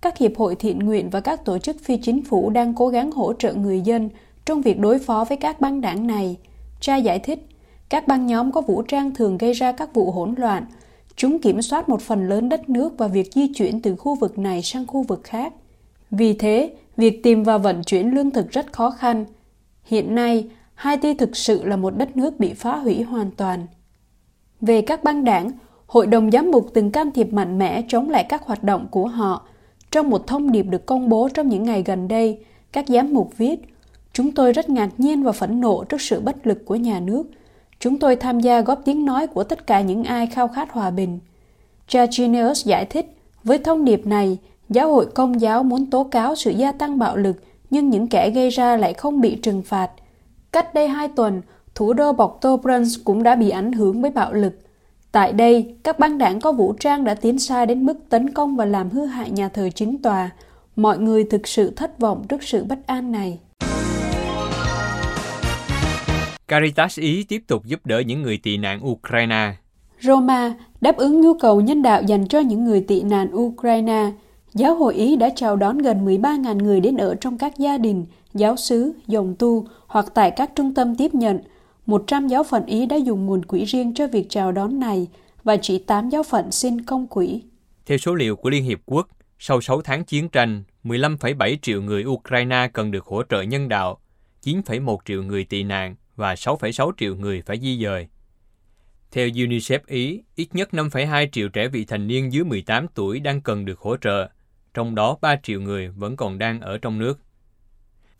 Các 0.00 0.18
hiệp 0.18 0.36
hội 0.36 0.54
thiện 0.54 0.78
nguyện 0.78 1.10
và 1.10 1.20
các 1.20 1.44
tổ 1.44 1.58
chức 1.58 1.76
phi 1.82 1.96
chính 1.96 2.24
phủ 2.24 2.50
đang 2.50 2.74
cố 2.74 2.88
gắng 2.88 3.10
hỗ 3.10 3.32
trợ 3.32 3.54
người 3.54 3.80
dân 3.80 4.08
trong 4.44 4.62
việc 4.62 4.78
đối 4.78 4.98
phó 4.98 5.24
với 5.28 5.36
các 5.36 5.60
băng 5.60 5.80
đảng 5.80 6.06
này. 6.06 6.36
Cha 6.80 6.96
giải 6.96 7.18
thích, 7.18 7.46
các 7.88 8.08
băng 8.08 8.26
nhóm 8.26 8.52
có 8.52 8.60
vũ 8.60 8.82
trang 8.82 9.14
thường 9.14 9.38
gây 9.38 9.52
ra 9.52 9.72
các 9.72 9.94
vụ 9.94 10.10
hỗn 10.10 10.34
loạn. 10.36 10.66
Chúng 11.16 11.38
kiểm 11.38 11.62
soát 11.62 11.88
một 11.88 12.02
phần 12.02 12.28
lớn 12.28 12.48
đất 12.48 12.68
nước 12.68 12.98
và 12.98 13.08
việc 13.08 13.32
di 13.32 13.52
chuyển 13.54 13.80
từ 13.80 13.96
khu 13.96 14.14
vực 14.14 14.38
này 14.38 14.62
sang 14.62 14.86
khu 14.86 15.02
vực 15.02 15.20
khác. 15.24 15.52
Vì 16.10 16.34
thế, 16.34 16.74
việc 16.96 17.22
tìm 17.22 17.42
và 17.42 17.58
vận 17.58 17.82
chuyển 17.82 18.14
lương 18.14 18.30
thực 18.30 18.50
rất 18.50 18.72
khó 18.72 18.90
khăn. 18.90 19.24
Hiện 19.84 20.14
nay, 20.14 20.48
Haiti 20.74 21.14
thực 21.14 21.36
sự 21.36 21.64
là 21.64 21.76
một 21.76 21.96
đất 21.96 22.16
nước 22.16 22.40
bị 22.40 22.54
phá 22.54 22.76
hủy 22.76 23.02
hoàn 23.02 23.30
toàn. 23.30 23.66
Về 24.66 24.82
các 24.82 25.04
băng 25.04 25.24
đảng, 25.24 25.50
Hội 25.86 26.06
đồng 26.06 26.30
Giám 26.30 26.50
mục 26.50 26.70
từng 26.74 26.90
can 26.90 27.10
thiệp 27.10 27.32
mạnh 27.32 27.58
mẽ 27.58 27.82
chống 27.88 28.10
lại 28.10 28.24
các 28.28 28.42
hoạt 28.42 28.64
động 28.64 28.86
của 28.90 29.06
họ. 29.06 29.46
Trong 29.90 30.10
một 30.10 30.26
thông 30.26 30.52
điệp 30.52 30.62
được 30.62 30.86
công 30.86 31.08
bố 31.08 31.28
trong 31.34 31.48
những 31.48 31.62
ngày 31.62 31.82
gần 31.82 32.08
đây, 32.08 32.38
các 32.72 32.84
giám 32.88 33.14
mục 33.14 33.38
viết 33.38 33.60
Chúng 34.12 34.32
tôi 34.32 34.52
rất 34.52 34.70
ngạc 34.70 34.88
nhiên 34.98 35.22
và 35.22 35.32
phẫn 35.32 35.60
nộ 35.60 35.84
trước 35.84 36.00
sự 36.00 36.20
bất 36.20 36.46
lực 36.46 36.64
của 36.66 36.74
nhà 36.74 37.00
nước. 37.00 37.24
Chúng 37.78 37.98
tôi 37.98 38.16
tham 38.16 38.40
gia 38.40 38.60
góp 38.60 38.80
tiếng 38.84 39.04
nói 39.04 39.26
của 39.26 39.44
tất 39.44 39.66
cả 39.66 39.80
những 39.80 40.04
ai 40.04 40.26
khao 40.26 40.48
khát 40.48 40.72
hòa 40.72 40.90
bình. 40.90 41.18
Cha 41.88 42.06
giải 42.64 42.84
thích, 42.84 43.16
với 43.44 43.58
thông 43.58 43.84
điệp 43.84 44.06
này, 44.06 44.38
giáo 44.68 44.92
hội 44.92 45.06
công 45.06 45.40
giáo 45.40 45.62
muốn 45.62 45.90
tố 45.90 46.04
cáo 46.04 46.34
sự 46.34 46.50
gia 46.50 46.72
tăng 46.72 46.98
bạo 46.98 47.16
lực 47.16 47.36
nhưng 47.70 47.90
những 47.90 48.06
kẻ 48.06 48.30
gây 48.30 48.50
ra 48.50 48.76
lại 48.76 48.94
không 48.94 49.20
bị 49.20 49.34
trừng 49.34 49.62
phạt. 49.62 49.90
Cách 50.52 50.74
đây 50.74 50.88
hai 50.88 51.08
tuần, 51.08 51.42
thủ 51.74 51.92
đô 51.92 52.12
Port-au-Prince 52.12 53.02
cũng 53.04 53.22
đã 53.22 53.34
bị 53.34 53.50
ảnh 53.50 53.72
hưởng 53.72 54.02
bởi 54.02 54.10
bạo 54.10 54.32
lực. 54.32 54.58
Tại 55.12 55.32
đây, 55.32 55.76
các 55.82 55.98
băng 55.98 56.18
đảng 56.18 56.40
có 56.40 56.52
vũ 56.52 56.72
trang 56.72 57.04
đã 57.04 57.14
tiến 57.14 57.38
xa 57.38 57.66
đến 57.66 57.86
mức 57.86 57.94
tấn 58.08 58.30
công 58.30 58.56
và 58.56 58.64
làm 58.64 58.90
hư 58.90 59.06
hại 59.06 59.30
nhà 59.30 59.48
thờ 59.48 59.68
chính 59.74 60.02
tòa. 60.02 60.30
Mọi 60.76 60.98
người 60.98 61.24
thực 61.24 61.48
sự 61.48 61.70
thất 61.70 61.98
vọng 61.98 62.24
trước 62.28 62.42
sự 62.42 62.64
bất 62.64 62.86
an 62.86 63.12
này. 63.12 63.38
Caritas 66.48 66.98
Ý 66.98 67.24
tiếp 67.24 67.42
tục 67.46 67.64
giúp 67.64 67.80
đỡ 67.84 67.98
những 67.98 68.22
người 68.22 68.38
tị 68.42 68.56
nạn 68.56 68.86
Ukraine. 68.86 69.52
Roma 70.00 70.54
đáp 70.80 70.96
ứng 70.96 71.20
nhu 71.20 71.34
cầu 71.34 71.60
nhân 71.60 71.82
đạo 71.82 72.02
dành 72.02 72.28
cho 72.28 72.40
những 72.40 72.64
người 72.64 72.80
tị 72.80 73.02
nạn 73.02 73.36
Ukraine. 73.36 74.12
Giáo 74.54 74.74
hội 74.74 74.94
Ý 74.94 75.16
đã 75.16 75.30
chào 75.36 75.56
đón 75.56 75.78
gần 75.78 76.06
13.000 76.06 76.56
người 76.56 76.80
đến 76.80 76.96
ở 76.96 77.14
trong 77.14 77.38
các 77.38 77.58
gia 77.58 77.78
đình, 77.78 78.04
giáo 78.34 78.56
xứ, 78.56 78.92
dòng 79.06 79.34
tu 79.38 79.64
hoặc 79.86 80.06
tại 80.14 80.30
các 80.30 80.50
trung 80.54 80.74
tâm 80.74 80.96
tiếp 80.96 81.14
nhận– 81.14 81.38
100 81.86 82.26
giáo 82.28 82.44
phận 82.44 82.66
Ý 82.66 82.86
đã 82.86 82.96
dùng 82.96 83.26
nguồn 83.26 83.44
quỹ 83.44 83.64
riêng 83.64 83.94
cho 83.94 84.06
việc 84.06 84.26
chào 84.28 84.52
đón 84.52 84.80
này 84.80 85.08
và 85.44 85.56
chỉ 85.56 85.78
8 85.78 86.08
giáo 86.08 86.22
phận 86.22 86.50
xin 86.50 86.84
công 86.84 87.06
quỹ. 87.06 87.42
Theo 87.86 87.98
số 87.98 88.14
liệu 88.14 88.36
của 88.36 88.50
Liên 88.50 88.64
Hiệp 88.64 88.80
Quốc, 88.86 89.08
sau 89.38 89.60
6 89.60 89.82
tháng 89.82 90.04
chiến 90.04 90.28
tranh, 90.28 90.62
15,7 90.84 91.56
triệu 91.62 91.82
người 91.82 92.04
Ukraine 92.04 92.68
cần 92.72 92.90
được 92.90 93.04
hỗ 93.04 93.22
trợ 93.22 93.42
nhân 93.42 93.68
đạo, 93.68 94.00
9,1 94.44 94.96
triệu 95.04 95.22
người 95.22 95.44
tị 95.44 95.62
nạn 95.62 95.96
và 96.16 96.34
6,6 96.34 96.92
triệu 96.96 97.16
người 97.16 97.42
phải 97.46 97.60
di 97.60 97.78
dời. 97.82 98.06
Theo 99.10 99.28
UNICEF 99.28 99.78
Ý, 99.86 100.22
ít 100.36 100.48
nhất 100.52 100.68
5,2 100.72 101.26
triệu 101.32 101.48
trẻ 101.48 101.68
vị 101.68 101.84
thành 101.84 102.06
niên 102.06 102.32
dưới 102.32 102.44
18 102.44 102.86
tuổi 102.94 103.20
đang 103.20 103.40
cần 103.40 103.64
được 103.64 103.78
hỗ 103.78 103.96
trợ, 103.96 104.28
trong 104.74 104.94
đó 104.94 105.16
3 105.20 105.36
triệu 105.42 105.60
người 105.60 105.88
vẫn 105.88 106.16
còn 106.16 106.38
đang 106.38 106.60
ở 106.60 106.78
trong 106.78 106.98
nước. 106.98 107.20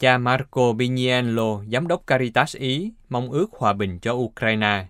Cha 0.05 0.19
Marco 0.19 0.73
Bignello, 0.73 1.65
giám 1.73 1.89
đốc 1.89 2.07
Caritas 2.07 2.57
Ý, 2.57 2.93
mong 3.09 3.31
ước 3.31 3.53
hòa 3.53 3.73
bình 3.73 3.99
cho 3.99 4.13
Ukraine. 4.13 4.87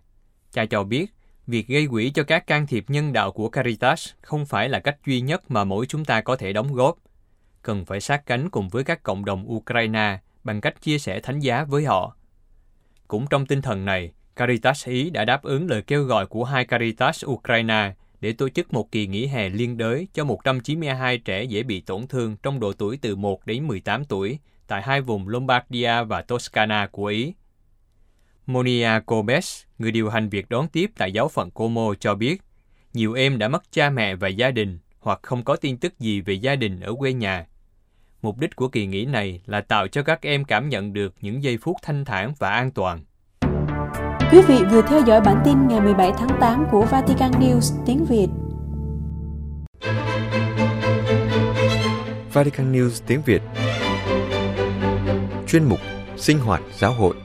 Cha 0.52 0.64
cho 0.66 0.84
biết, 0.84 1.14
việc 1.46 1.68
gây 1.68 1.86
quỹ 1.86 2.10
cho 2.10 2.22
các 2.22 2.46
can 2.46 2.66
thiệp 2.66 2.84
nhân 2.88 3.12
đạo 3.12 3.32
của 3.32 3.48
Caritas 3.48 4.08
không 4.20 4.46
phải 4.46 4.68
là 4.68 4.78
cách 4.78 4.96
duy 5.06 5.20
nhất 5.20 5.50
mà 5.50 5.64
mỗi 5.64 5.86
chúng 5.86 6.04
ta 6.04 6.20
có 6.20 6.36
thể 6.36 6.52
đóng 6.52 6.72
góp. 6.72 6.98
Cần 7.62 7.84
phải 7.84 8.00
sát 8.00 8.26
cánh 8.26 8.50
cùng 8.50 8.68
với 8.68 8.84
các 8.84 9.02
cộng 9.02 9.24
đồng 9.24 9.52
Ukraine 9.52 10.18
bằng 10.44 10.60
cách 10.60 10.80
chia 10.80 10.98
sẻ 10.98 11.20
thánh 11.20 11.40
giá 11.40 11.64
với 11.64 11.84
họ. 11.84 12.16
Cũng 13.08 13.26
trong 13.30 13.46
tinh 13.46 13.62
thần 13.62 13.84
này, 13.84 14.12
Caritas 14.36 14.88
Ý 14.88 15.10
đã 15.10 15.24
đáp 15.24 15.42
ứng 15.42 15.66
lời 15.70 15.82
kêu 15.82 16.04
gọi 16.04 16.26
của 16.26 16.44
hai 16.44 16.64
Caritas 16.64 17.24
Ukraine 17.26 17.92
để 18.20 18.32
tổ 18.32 18.48
chức 18.48 18.72
một 18.72 18.92
kỳ 18.92 19.06
nghỉ 19.06 19.26
hè 19.26 19.48
liên 19.48 19.76
đới 19.76 20.08
cho 20.14 20.24
192 20.24 21.18
trẻ 21.18 21.44
dễ 21.44 21.62
bị 21.62 21.80
tổn 21.80 22.06
thương 22.06 22.36
trong 22.42 22.60
độ 22.60 22.72
tuổi 22.72 22.98
từ 23.02 23.16
1 23.16 23.46
đến 23.46 23.66
18 23.66 24.04
tuổi 24.04 24.38
tại 24.66 24.82
hai 24.82 25.00
vùng 25.00 25.28
Lombardia 25.28 26.04
và 26.04 26.22
Toscana 26.22 26.86
của 26.86 27.06
Ý. 27.06 27.34
Monia 28.46 29.00
Cobes, 29.06 29.62
người 29.78 29.90
điều 29.90 30.10
hành 30.10 30.28
việc 30.28 30.48
đón 30.48 30.68
tiếp 30.68 30.90
tại 30.96 31.12
giáo 31.12 31.28
phận 31.28 31.50
Como 31.50 31.94
cho 32.00 32.14
biết, 32.14 32.42
nhiều 32.94 33.12
em 33.12 33.38
đã 33.38 33.48
mất 33.48 33.62
cha 33.72 33.90
mẹ 33.90 34.14
và 34.14 34.28
gia 34.28 34.50
đình 34.50 34.78
hoặc 35.00 35.18
không 35.22 35.44
có 35.44 35.56
tin 35.56 35.76
tức 35.76 35.98
gì 35.98 36.20
về 36.20 36.34
gia 36.34 36.56
đình 36.56 36.80
ở 36.80 36.94
quê 36.98 37.12
nhà. 37.12 37.46
Mục 38.22 38.38
đích 38.38 38.56
của 38.56 38.68
kỳ 38.68 38.86
nghỉ 38.86 39.04
này 39.04 39.40
là 39.46 39.60
tạo 39.60 39.88
cho 39.88 40.02
các 40.02 40.22
em 40.22 40.44
cảm 40.44 40.68
nhận 40.68 40.92
được 40.92 41.14
những 41.20 41.42
giây 41.42 41.58
phút 41.58 41.76
thanh 41.82 42.04
thản 42.04 42.34
và 42.38 42.50
an 42.50 42.70
toàn. 42.70 43.04
Quý 44.32 44.42
vị 44.48 44.58
vừa 44.70 44.82
theo 44.82 45.02
dõi 45.06 45.20
bản 45.20 45.42
tin 45.44 45.68
ngày 45.68 45.80
17 45.80 46.12
tháng 46.18 46.40
8 46.40 46.66
của 46.70 46.84
Vatican 46.84 47.30
News 47.30 47.84
tiếng 47.86 48.04
Việt. 48.04 48.28
Vatican 52.32 52.72
News 52.72 53.02
tiếng 53.06 53.22
Việt 53.22 53.42
Chuyên 55.54 55.68
mục 55.68 55.80
Sinh 56.16 56.38
hoạt 56.38 56.62
giáo 56.78 56.92
hội 56.92 57.16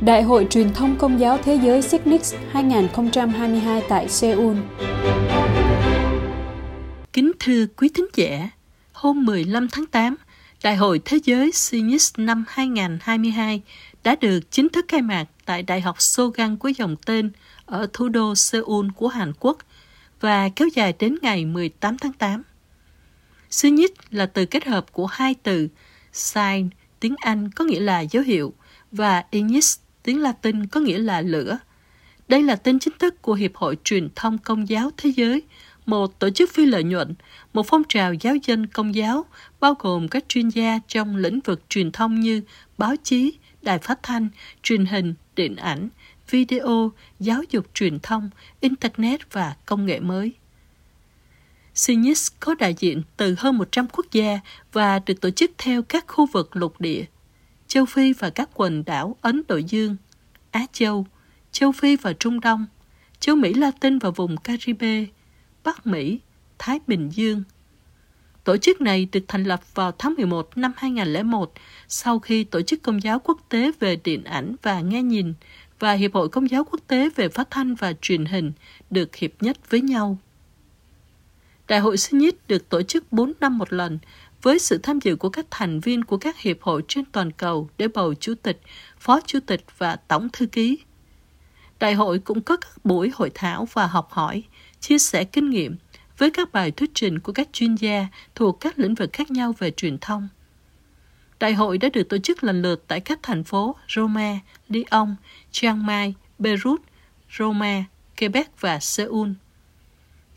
Đại 0.00 0.22
hội 0.22 0.46
truyền 0.50 0.74
thông 0.74 0.96
công 0.96 1.20
giáo 1.20 1.38
thế 1.38 1.54
giới 1.54 1.82
Signix 1.82 2.34
2022 2.50 3.82
tại 3.88 4.08
Seoul 4.08 4.56
Kính 7.12 7.32
thưa 7.40 7.66
quý 7.66 7.88
thính 7.94 8.06
giả, 8.14 8.50
hôm 8.92 9.24
15 9.24 9.68
tháng 9.72 9.86
8, 9.86 10.16
Đại 10.64 10.76
hội 10.76 11.00
Thế 11.04 11.18
giới 11.24 11.52
Signix 11.52 12.12
năm 12.16 12.44
2022 12.48 13.62
đã 14.04 14.16
được 14.20 14.50
chính 14.50 14.68
thức 14.68 14.84
khai 14.88 15.02
mạc 15.02 15.24
tại 15.44 15.62
Đại 15.62 15.80
học 15.80 16.02
Sogang 16.02 16.56
của 16.56 16.68
dòng 16.68 16.96
tên 17.06 17.30
ở 17.66 17.86
thủ 17.92 18.08
đô 18.08 18.34
Seoul 18.34 18.86
của 18.96 19.08
Hàn 19.08 19.32
Quốc 19.40 19.58
và 20.20 20.48
kéo 20.56 20.68
dài 20.74 20.94
đến 20.98 21.16
ngày 21.22 21.44
18 21.44 21.98
tháng 21.98 22.12
8. 22.12 22.42
Signix 23.54 23.90
là 24.10 24.26
từ 24.26 24.46
kết 24.46 24.66
hợp 24.66 24.92
của 24.92 25.06
hai 25.06 25.34
từ 25.42 25.68
sign 26.12 26.68
tiếng 27.00 27.14
Anh 27.18 27.50
có 27.50 27.64
nghĩa 27.64 27.80
là 27.80 28.00
dấu 28.00 28.22
hiệu 28.22 28.54
và 28.92 29.24
ignis 29.30 29.78
tiếng 30.02 30.22
Latin 30.22 30.66
có 30.66 30.80
nghĩa 30.80 30.98
là 30.98 31.20
lửa. 31.20 31.58
Đây 32.28 32.42
là 32.42 32.56
tên 32.56 32.78
chính 32.78 32.94
thức 32.98 33.22
của 33.22 33.34
Hiệp 33.34 33.54
hội 33.54 33.76
Truyền 33.84 34.08
thông 34.14 34.38
Công 34.38 34.68
giáo 34.68 34.90
Thế 34.96 35.12
giới, 35.16 35.42
một 35.86 36.18
tổ 36.18 36.30
chức 36.30 36.52
phi 36.52 36.66
lợi 36.66 36.84
nhuận, 36.84 37.14
một 37.52 37.66
phong 37.66 37.82
trào 37.88 38.14
giáo 38.14 38.36
dân 38.36 38.66
công 38.66 38.94
giáo 38.94 39.24
bao 39.60 39.74
gồm 39.78 40.08
các 40.08 40.24
chuyên 40.28 40.48
gia 40.48 40.78
trong 40.88 41.16
lĩnh 41.16 41.40
vực 41.44 41.62
truyền 41.68 41.92
thông 41.92 42.20
như 42.20 42.40
báo 42.78 42.94
chí, 43.02 43.32
đài 43.62 43.78
phát 43.78 44.02
thanh, 44.02 44.28
truyền 44.62 44.86
hình, 44.86 45.14
điện 45.36 45.56
ảnh, 45.56 45.88
video, 46.30 46.92
giáo 47.20 47.42
dục 47.50 47.66
truyền 47.74 47.98
thông, 48.00 48.30
Internet 48.60 49.32
và 49.32 49.54
công 49.66 49.86
nghệ 49.86 50.00
mới. 50.00 50.32
CINIS 51.74 52.28
có 52.40 52.54
đại 52.54 52.74
diện 52.78 53.02
từ 53.16 53.34
hơn 53.38 53.58
100 53.58 53.86
quốc 53.92 54.06
gia 54.12 54.40
và 54.72 54.98
được 54.98 55.20
tổ 55.20 55.30
chức 55.30 55.50
theo 55.58 55.82
các 55.82 56.04
khu 56.08 56.26
vực 56.26 56.56
lục 56.56 56.80
địa, 56.80 57.04
châu 57.66 57.84
Phi 57.86 58.12
và 58.12 58.30
các 58.30 58.50
quần 58.54 58.84
đảo 58.84 59.16
Ấn 59.20 59.42
Độ 59.48 59.56
Dương, 59.56 59.96
Á 60.50 60.66
Châu, 60.72 61.06
châu 61.52 61.72
Phi 61.72 61.96
và 61.96 62.12
Trung 62.12 62.40
Đông, 62.40 62.66
châu 63.20 63.36
Mỹ 63.36 63.54
Latin 63.54 63.98
và 63.98 64.10
vùng 64.10 64.36
Caribe, 64.36 65.04
Bắc 65.64 65.86
Mỹ, 65.86 66.20
Thái 66.58 66.80
Bình 66.86 67.10
Dương. 67.12 67.42
Tổ 68.44 68.56
chức 68.56 68.80
này 68.80 69.08
được 69.12 69.24
thành 69.28 69.44
lập 69.44 69.74
vào 69.74 69.92
tháng 69.92 70.14
11 70.14 70.58
năm 70.58 70.72
2001 70.76 71.52
sau 71.88 72.18
khi 72.18 72.44
Tổ 72.44 72.62
chức 72.62 72.82
Công 72.82 73.02
giáo 73.02 73.18
Quốc 73.18 73.40
tế 73.48 73.72
về 73.80 73.96
điện 74.04 74.24
ảnh 74.24 74.56
và 74.62 74.80
nghe 74.80 75.02
nhìn 75.02 75.34
và 75.78 75.92
Hiệp 75.92 76.14
hội 76.14 76.28
Công 76.28 76.50
giáo 76.50 76.64
Quốc 76.64 76.80
tế 76.86 77.08
về 77.16 77.28
phát 77.28 77.50
thanh 77.50 77.74
và 77.74 77.92
truyền 78.00 78.24
hình 78.24 78.52
được 78.90 79.16
hiệp 79.16 79.42
nhất 79.42 79.70
với 79.70 79.80
nhau. 79.80 80.18
Đại 81.68 81.80
hội 81.80 81.96
Synod 81.96 82.34
được 82.48 82.68
tổ 82.68 82.82
chức 82.82 83.12
4 83.12 83.32
năm 83.40 83.58
một 83.58 83.72
lần 83.72 83.98
với 84.42 84.58
sự 84.58 84.78
tham 84.78 84.98
dự 85.00 85.16
của 85.16 85.28
các 85.28 85.46
thành 85.50 85.80
viên 85.80 86.04
của 86.04 86.16
các 86.16 86.38
hiệp 86.38 86.62
hội 86.62 86.82
trên 86.88 87.04
toàn 87.04 87.32
cầu 87.32 87.68
để 87.78 87.88
bầu 87.88 88.14
chủ 88.14 88.34
tịch, 88.42 88.60
phó 88.98 89.20
chủ 89.26 89.38
tịch 89.46 89.64
và 89.78 89.96
tổng 89.96 90.28
thư 90.32 90.46
ký. 90.46 90.78
Đại 91.80 91.94
hội 91.94 92.18
cũng 92.18 92.40
có 92.40 92.56
các 92.56 92.84
buổi 92.84 93.12
hội 93.14 93.30
thảo 93.34 93.68
và 93.72 93.86
học 93.86 94.08
hỏi, 94.10 94.42
chia 94.80 94.98
sẻ 94.98 95.24
kinh 95.24 95.50
nghiệm 95.50 95.76
với 96.18 96.30
các 96.30 96.52
bài 96.52 96.70
thuyết 96.70 96.90
trình 96.94 97.18
của 97.18 97.32
các 97.32 97.48
chuyên 97.52 97.74
gia 97.74 98.06
thuộc 98.34 98.60
các 98.60 98.78
lĩnh 98.78 98.94
vực 98.94 99.10
khác 99.12 99.30
nhau 99.30 99.54
về 99.58 99.70
truyền 99.70 99.98
thông. 99.98 100.28
Đại 101.40 101.54
hội 101.54 101.78
đã 101.78 101.88
được 101.92 102.08
tổ 102.08 102.18
chức 102.18 102.44
lần 102.44 102.62
lượt 102.62 102.84
tại 102.88 103.00
các 103.00 103.18
thành 103.22 103.44
phố 103.44 103.76
Roma, 103.88 104.38
Lyon, 104.68 105.16
Chiang 105.50 105.86
Mai, 105.86 106.14
Beirut, 106.38 106.80
Roma, 107.38 107.84
Quebec 108.18 108.60
và 108.60 108.80
Seoul. 108.80 109.28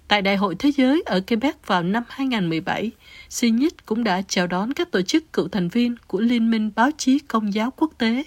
Tại 0.08 0.22
Đại 0.22 0.38
hội 0.38 0.56
Thế 0.60 0.72
giới 0.72 1.04
ở 1.06 1.22
Quebec 1.28 1.68
vào 1.68 1.84
năm 1.84 2.04
2017, 2.10 2.92
Synod 3.30 3.72
cũng 3.86 4.04
đã 4.04 4.22
chào 4.28 4.48
đón 4.48 4.74
các 4.74 4.92
tổ 4.92 5.02
chức 5.02 5.34
cựu 5.34 5.48
thành 5.48 5.70
viên 5.70 5.96
của 6.08 6.20
Liên 6.20 6.52
minh 6.52 6.72
Báo 6.76 6.90
chí 6.98 7.20
Công 7.20 7.54
giáo 7.54 7.72
Quốc 7.78 7.92
tế. 7.98 8.24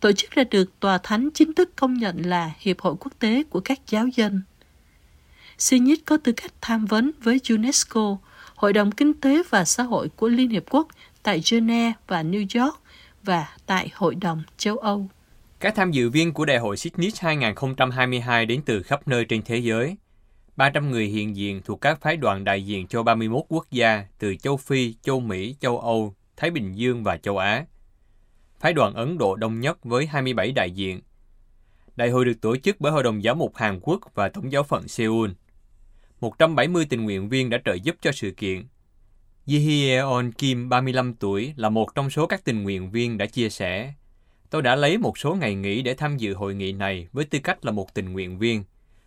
Tổ 0.00 0.12
chức 0.12 0.30
đã 0.36 0.44
được 0.50 0.80
Tòa 0.80 0.98
Thánh 0.98 1.30
chính 1.34 1.52
thức 1.52 1.70
công 1.76 1.94
nhận 1.94 2.26
là 2.26 2.50
Hiệp 2.58 2.80
hội 2.80 2.94
Quốc 3.00 3.12
tế 3.18 3.42
của 3.50 3.60
các 3.60 3.80
giáo 3.88 4.06
dân. 4.06 4.42
Synod 5.58 5.98
có 6.04 6.16
tư 6.16 6.32
cách 6.32 6.52
tham 6.60 6.86
vấn 6.86 7.10
với 7.22 7.40
UNESCO, 7.48 8.16
Hội 8.54 8.72
đồng 8.72 8.92
Kinh 8.92 9.14
tế 9.14 9.42
và 9.50 9.64
Xã 9.64 9.82
hội 9.82 10.08
của 10.08 10.28
Liên 10.28 10.48
Hiệp 10.48 10.64
Quốc 10.70 10.88
tại 11.22 11.42
Geneva 11.50 11.92
và 12.06 12.22
New 12.22 12.62
York 12.62 12.80
và 13.22 13.48
tại 13.66 13.90
Hội 13.94 14.14
đồng 14.14 14.42
châu 14.56 14.76
Âu. 14.76 15.08
Các 15.60 15.74
tham 15.74 15.90
dự 15.90 16.10
viên 16.10 16.32
của 16.32 16.44
Đại 16.44 16.58
hội 16.58 16.76
Sydney 16.76 17.10
2022 17.18 18.46
đến 18.46 18.62
từ 18.66 18.82
khắp 18.82 19.08
nơi 19.08 19.24
trên 19.24 19.42
thế 19.42 19.56
giới. 19.56 19.96
300 20.56 20.90
người 20.90 21.06
hiện 21.06 21.36
diện 21.36 21.62
thuộc 21.64 21.80
các 21.80 22.00
phái 22.00 22.16
đoàn 22.16 22.44
đại 22.44 22.66
diện 22.66 22.86
cho 22.86 23.02
31 23.02 23.42
quốc 23.48 23.66
gia 23.70 24.04
từ 24.18 24.36
châu 24.36 24.56
Phi, 24.56 24.94
châu 25.02 25.20
Mỹ, 25.20 25.56
châu 25.60 25.78
Âu, 25.78 26.14
Thái 26.36 26.50
Bình 26.50 26.72
Dương 26.72 27.04
và 27.04 27.16
châu 27.16 27.38
Á. 27.38 27.64
Phái 28.60 28.72
đoàn 28.72 28.94
Ấn 28.94 29.18
Độ 29.18 29.36
đông 29.36 29.60
nhất 29.60 29.84
với 29.84 30.06
27 30.06 30.52
đại 30.52 30.70
diện. 30.70 31.00
Đại 31.96 32.10
hội 32.10 32.24
được 32.24 32.40
tổ 32.40 32.56
chức 32.56 32.76
bởi 32.80 32.92
Hội 32.92 33.02
đồng 33.02 33.22
Giáo 33.22 33.34
mục 33.34 33.56
Hàn 33.56 33.80
Quốc 33.82 34.00
và 34.14 34.28
Tổng 34.28 34.52
giáo 34.52 34.62
phận 34.62 34.88
Seoul. 34.88 35.30
170 36.20 36.86
tình 36.90 37.04
nguyện 37.04 37.28
viên 37.28 37.50
đã 37.50 37.58
trợ 37.64 37.74
giúp 37.74 37.96
cho 38.00 38.12
sự 38.12 38.30
kiện. 38.30 38.64
Ji 39.46 40.32
Kim, 40.38 40.68
35 40.68 41.14
tuổi, 41.14 41.52
là 41.56 41.68
một 41.68 41.94
trong 41.94 42.10
số 42.10 42.26
các 42.26 42.44
tình 42.44 42.62
nguyện 42.62 42.90
viên 42.90 43.18
đã 43.18 43.26
chia 43.26 43.48
sẻ. 43.48 43.94
Tôi 44.50 44.62
đã 44.62 44.76
lấy 44.76 44.98
một 44.98 45.18
số 45.18 45.34
ngày 45.34 45.54
nghỉ 45.54 45.82
để 45.82 45.94
tham 45.94 46.16
dự 46.16 46.34
hội 46.34 46.54
nghị 46.54 46.72
này 46.72 47.08
với 47.12 47.24
tư 47.24 47.38
cách 47.38 47.64
là 47.64 47.72
một 47.72 47.94
tình 47.94 48.12
nguyện 48.12 48.38
viên. 48.38 48.64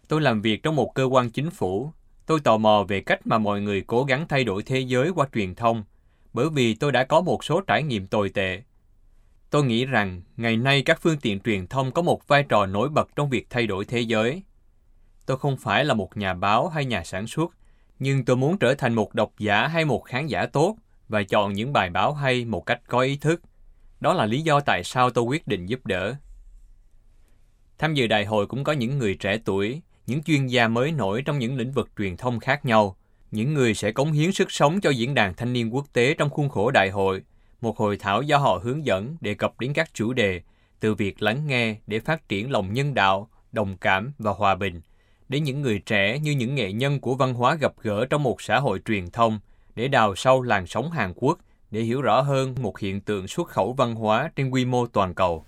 Tôi 0.07 0.21
làm 0.21 0.41
việc 0.41 0.63
trong 0.63 0.75
một 0.75 0.95
cơ 0.95 1.03
quan 1.03 1.29
chính 1.29 1.49
phủ. 1.49 1.91
Tôi 2.25 2.39
tò 2.39 2.57
mò 2.57 2.85
về 2.87 3.01
cách 3.01 3.27
mà 3.27 3.37
mọi 3.37 3.61
người 3.61 3.81
cố 3.87 4.03
gắng 4.03 4.27
thay 4.27 4.43
đổi 4.43 4.63
thế 4.63 4.79
giới 4.79 5.09
qua 5.15 5.27
truyền 5.33 5.55
thông, 5.55 5.83
bởi 6.33 6.49
vì 6.49 6.75
tôi 6.75 6.91
đã 6.91 7.03
có 7.03 7.21
một 7.21 7.43
số 7.43 7.61
trải 7.61 7.83
nghiệm 7.83 8.07
tồi 8.07 8.29
tệ. 8.29 8.61
Tôi 9.49 9.63
nghĩ 9.63 9.85
rằng 9.85 10.21
ngày 10.37 10.57
nay 10.57 10.81
các 10.81 11.01
phương 11.01 11.17
tiện 11.17 11.39
truyền 11.39 11.67
thông 11.67 11.91
có 11.91 12.01
một 12.01 12.27
vai 12.27 12.43
trò 12.43 12.65
nổi 12.65 12.89
bật 12.89 13.15
trong 13.15 13.29
việc 13.29 13.47
thay 13.49 13.67
đổi 13.67 13.85
thế 13.85 13.99
giới. 13.99 14.43
Tôi 15.25 15.37
không 15.37 15.57
phải 15.57 15.85
là 15.85 15.93
một 15.93 16.17
nhà 16.17 16.33
báo 16.33 16.67
hay 16.67 16.85
nhà 16.85 17.03
sản 17.03 17.27
xuất, 17.27 17.51
nhưng 17.99 18.25
tôi 18.25 18.35
muốn 18.35 18.57
trở 18.57 18.73
thành 18.75 18.93
một 18.93 19.13
độc 19.13 19.31
giả 19.37 19.67
hay 19.67 19.85
một 19.85 20.05
khán 20.05 20.27
giả 20.27 20.45
tốt 20.45 20.75
và 21.07 21.23
chọn 21.23 21.53
những 21.53 21.73
bài 21.73 21.89
báo 21.89 22.13
hay 22.13 22.45
một 22.45 22.65
cách 22.65 22.81
có 22.87 22.99
ý 22.99 23.17
thức. 23.17 23.41
Đó 23.99 24.13
là 24.13 24.25
lý 24.25 24.41
do 24.41 24.59
tại 24.59 24.83
sao 24.83 25.09
tôi 25.09 25.23
quyết 25.23 25.47
định 25.47 25.65
giúp 25.65 25.85
đỡ. 25.85 26.15
Tham 27.77 27.93
dự 27.93 28.07
đại 28.07 28.25
hội 28.25 28.47
cũng 28.47 28.63
có 28.63 28.73
những 28.73 28.97
người 28.97 29.15
trẻ 29.15 29.37
tuổi, 29.45 29.81
những 30.07 30.23
chuyên 30.23 30.47
gia 30.47 30.67
mới 30.67 30.91
nổi 30.91 31.21
trong 31.21 31.39
những 31.39 31.55
lĩnh 31.55 31.71
vực 31.71 31.89
truyền 31.97 32.17
thông 32.17 32.39
khác 32.39 32.65
nhau, 32.65 32.95
những 33.31 33.53
người 33.53 33.73
sẽ 33.73 33.91
cống 33.91 34.11
hiến 34.11 34.31
sức 34.31 34.51
sống 34.51 34.81
cho 34.81 34.89
diễn 34.89 35.13
đàn 35.13 35.33
thanh 35.33 35.53
niên 35.53 35.75
quốc 35.75 35.85
tế 35.93 36.13
trong 36.13 36.29
khuôn 36.29 36.49
khổ 36.49 36.71
đại 36.71 36.89
hội, 36.89 37.21
một 37.61 37.77
hội 37.77 37.97
thảo 37.97 38.21
do 38.21 38.37
họ 38.37 38.59
hướng 38.63 38.85
dẫn 38.85 39.17
đề 39.21 39.33
cập 39.33 39.59
đến 39.59 39.73
các 39.73 39.93
chủ 39.93 40.13
đề 40.13 40.41
từ 40.79 40.95
việc 40.95 41.21
lắng 41.21 41.47
nghe 41.47 41.75
để 41.87 41.99
phát 41.99 42.29
triển 42.29 42.51
lòng 42.51 42.73
nhân 42.73 42.93
đạo, 42.93 43.29
đồng 43.51 43.77
cảm 43.77 44.11
và 44.19 44.31
hòa 44.31 44.55
bình, 44.55 44.81
đến 45.29 45.43
những 45.43 45.61
người 45.61 45.79
trẻ 45.79 46.19
như 46.19 46.31
những 46.31 46.55
nghệ 46.55 46.73
nhân 46.73 46.99
của 46.99 47.15
văn 47.15 47.33
hóa 47.33 47.55
gặp 47.55 47.73
gỡ 47.81 48.05
trong 48.05 48.23
một 48.23 48.41
xã 48.41 48.59
hội 48.59 48.79
truyền 48.85 49.09
thông 49.09 49.39
để 49.75 49.87
đào 49.87 50.15
sâu 50.15 50.41
làn 50.41 50.67
sóng 50.67 50.91
Hàn 50.91 51.13
Quốc 51.15 51.39
để 51.71 51.81
hiểu 51.81 52.01
rõ 52.01 52.21
hơn 52.21 52.55
một 52.61 52.79
hiện 52.79 53.01
tượng 53.01 53.27
xuất 53.27 53.47
khẩu 53.47 53.73
văn 53.73 53.95
hóa 53.95 54.31
trên 54.35 54.49
quy 54.49 54.65
mô 54.65 54.87
toàn 54.87 55.13
cầu. 55.13 55.45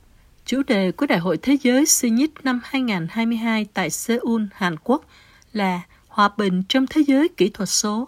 Chủ 0.47 0.61
đề 0.67 0.91
của 0.91 1.05
Đại 1.05 1.19
hội 1.19 1.37
Thế 1.37 1.57
giới 1.61 1.85
Synit 1.85 2.31
năm 2.43 2.61
2022 2.63 3.65
tại 3.73 3.89
Seoul, 3.89 4.43
Hàn 4.53 4.75
Quốc 4.83 5.05
là 5.53 5.81
Hòa 6.07 6.29
bình 6.37 6.63
trong 6.69 6.87
thế 6.87 7.01
giới 7.07 7.27
kỹ 7.27 7.49
thuật 7.49 7.69
số. 7.69 8.07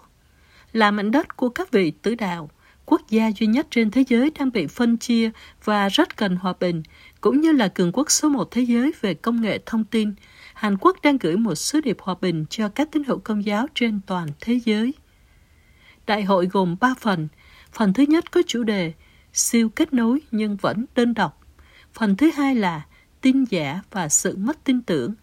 Là 0.72 0.90
mảnh 0.90 1.10
đất 1.10 1.36
của 1.36 1.48
các 1.48 1.70
vị 1.70 1.90
tử 1.90 2.14
đạo, 2.14 2.50
quốc 2.86 3.02
gia 3.08 3.30
duy 3.36 3.46
nhất 3.46 3.66
trên 3.70 3.90
thế 3.90 4.04
giới 4.08 4.30
đang 4.38 4.52
bị 4.52 4.66
phân 4.66 4.96
chia 4.96 5.30
và 5.64 5.88
rất 5.88 6.16
cần 6.16 6.36
hòa 6.36 6.52
bình, 6.60 6.82
cũng 7.20 7.40
như 7.40 7.52
là 7.52 7.68
cường 7.68 7.92
quốc 7.92 8.10
số 8.10 8.28
một 8.28 8.50
thế 8.50 8.62
giới 8.62 8.92
về 9.00 9.14
công 9.14 9.42
nghệ 9.42 9.58
thông 9.66 9.84
tin, 9.84 10.12
Hàn 10.54 10.76
Quốc 10.80 10.96
đang 11.02 11.18
gửi 11.18 11.36
một 11.36 11.54
sứ 11.54 11.80
điệp 11.80 11.96
hòa 12.00 12.14
bình 12.20 12.44
cho 12.50 12.68
các 12.68 12.88
tín 12.92 13.04
hữu 13.04 13.18
công 13.18 13.44
giáo 13.44 13.66
trên 13.74 14.00
toàn 14.06 14.28
thế 14.40 14.60
giới. 14.64 14.94
Đại 16.06 16.22
hội 16.22 16.46
gồm 16.46 16.76
3 16.80 16.94
phần. 17.00 17.28
Phần 17.72 17.92
thứ 17.92 18.02
nhất 18.02 18.30
có 18.30 18.42
chủ 18.46 18.62
đề 18.62 18.92
siêu 19.32 19.68
kết 19.68 19.92
nối 19.92 20.20
nhưng 20.30 20.56
vẫn 20.56 20.84
đơn 20.94 21.14
độc. 21.14 21.39
Phần 21.94 22.16
thứ 22.16 22.30
hai 22.34 22.54
là 22.54 22.86
tin 23.20 23.44
giả 23.44 23.80
và 23.90 24.08
sự 24.08 24.36
mất 24.36 24.64
tin 24.64 24.82
tưởng. 24.82 25.14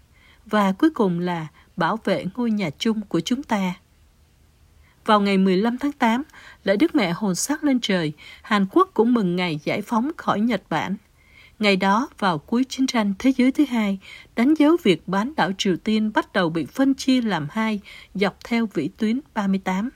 Và 0.46 0.72
cuối 0.72 0.90
cùng 0.90 1.20
là 1.20 1.48
bảo 1.76 2.00
vệ 2.04 2.26
ngôi 2.36 2.52
nhà 2.52 2.70
chung 2.80 3.02
của 3.02 3.20
chúng 3.20 3.44
ta. 3.44 3.74
Vào 5.06 5.22
ngày 5.22 5.38
15 5.38 5.78
tháng 5.78 5.92
8, 5.92 6.24
lễ 6.64 6.78
Đức 6.78 6.96
Mẹ 6.96 7.12
hồn 7.12 7.36
sắc 7.36 7.64
lên 7.64 7.80
trời, 7.80 8.14
Hàn 8.42 8.66
Quốc 8.72 8.90
cũng 8.94 9.14
mừng 9.14 9.36
ngày 9.36 9.60
giải 9.64 9.82
phóng 9.82 10.12
khỏi 10.18 10.40
Nhật 10.40 10.64
Bản. 10.70 10.96
Ngày 11.60 11.76
đó, 11.76 12.10
vào 12.20 12.38
cuối 12.38 12.64
chiến 12.70 12.88
tranh 12.88 13.14
Thế 13.20 13.34
giới 13.38 13.52
thứ 13.52 13.66
hai, 13.66 14.00
đánh 14.36 14.54
dấu 14.54 14.78
việc 14.84 15.08
bán 15.08 15.34
đảo 15.38 15.52
Triều 15.58 15.78
Tiên 15.78 16.12
bắt 16.14 16.34
đầu 16.34 16.50
bị 16.50 16.66
phân 16.66 16.94
chia 16.94 17.22
làm 17.22 17.48
hai 17.52 17.80
dọc 18.14 18.38
theo 18.44 18.66
vĩ 18.74 18.88
tuyến 18.88 19.20
38 19.34 19.90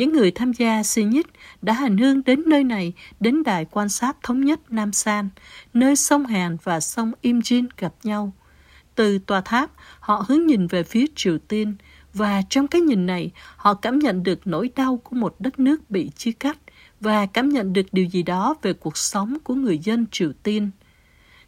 những 0.00 0.12
người 0.12 0.30
tham 0.30 0.52
gia 0.52 0.82
Sinit 0.82 1.26
đã 1.62 1.72
hành 1.72 1.98
hương 1.98 2.24
đến 2.24 2.42
nơi 2.46 2.64
này, 2.64 2.92
đến 3.20 3.42
đài 3.42 3.64
quan 3.64 3.88
sát 3.88 4.16
thống 4.22 4.40
nhất 4.44 4.60
Nam 4.72 4.92
San, 4.92 5.28
nơi 5.74 5.96
sông 5.96 6.26
Hàn 6.26 6.56
và 6.64 6.80
sông 6.80 7.12
Imjin 7.22 7.66
gặp 7.78 7.94
nhau. 8.02 8.32
Từ 8.94 9.18
tòa 9.18 9.40
tháp, 9.40 9.70
họ 10.00 10.24
hướng 10.28 10.46
nhìn 10.46 10.66
về 10.66 10.82
phía 10.82 11.04
Triều 11.14 11.38
Tiên, 11.38 11.74
và 12.14 12.42
trong 12.50 12.68
cái 12.68 12.80
nhìn 12.80 13.06
này, 13.06 13.30
họ 13.56 13.74
cảm 13.74 13.98
nhận 13.98 14.22
được 14.22 14.46
nỗi 14.46 14.70
đau 14.76 14.96
của 14.96 15.16
một 15.16 15.36
đất 15.38 15.58
nước 15.58 15.90
bị 15.90 16.10
chia 16.16 16.32
cắt 16.32 16.58
và 17.00 17.26
cảm 17.26 17.48
nhận 17.48 17.72
được 17.72 17.86
điều 17.92 18.04
gì 18.04 18.22
đó 18.22 18.54
về 18.62 18.72
cuộc 18.72 18.96
sống 18.96 19.38
của 19.44 19.54
người 19.54 19.78
dân 19.78 20.06
Triều 20.10 20.32
Tiên. 20.42 20.70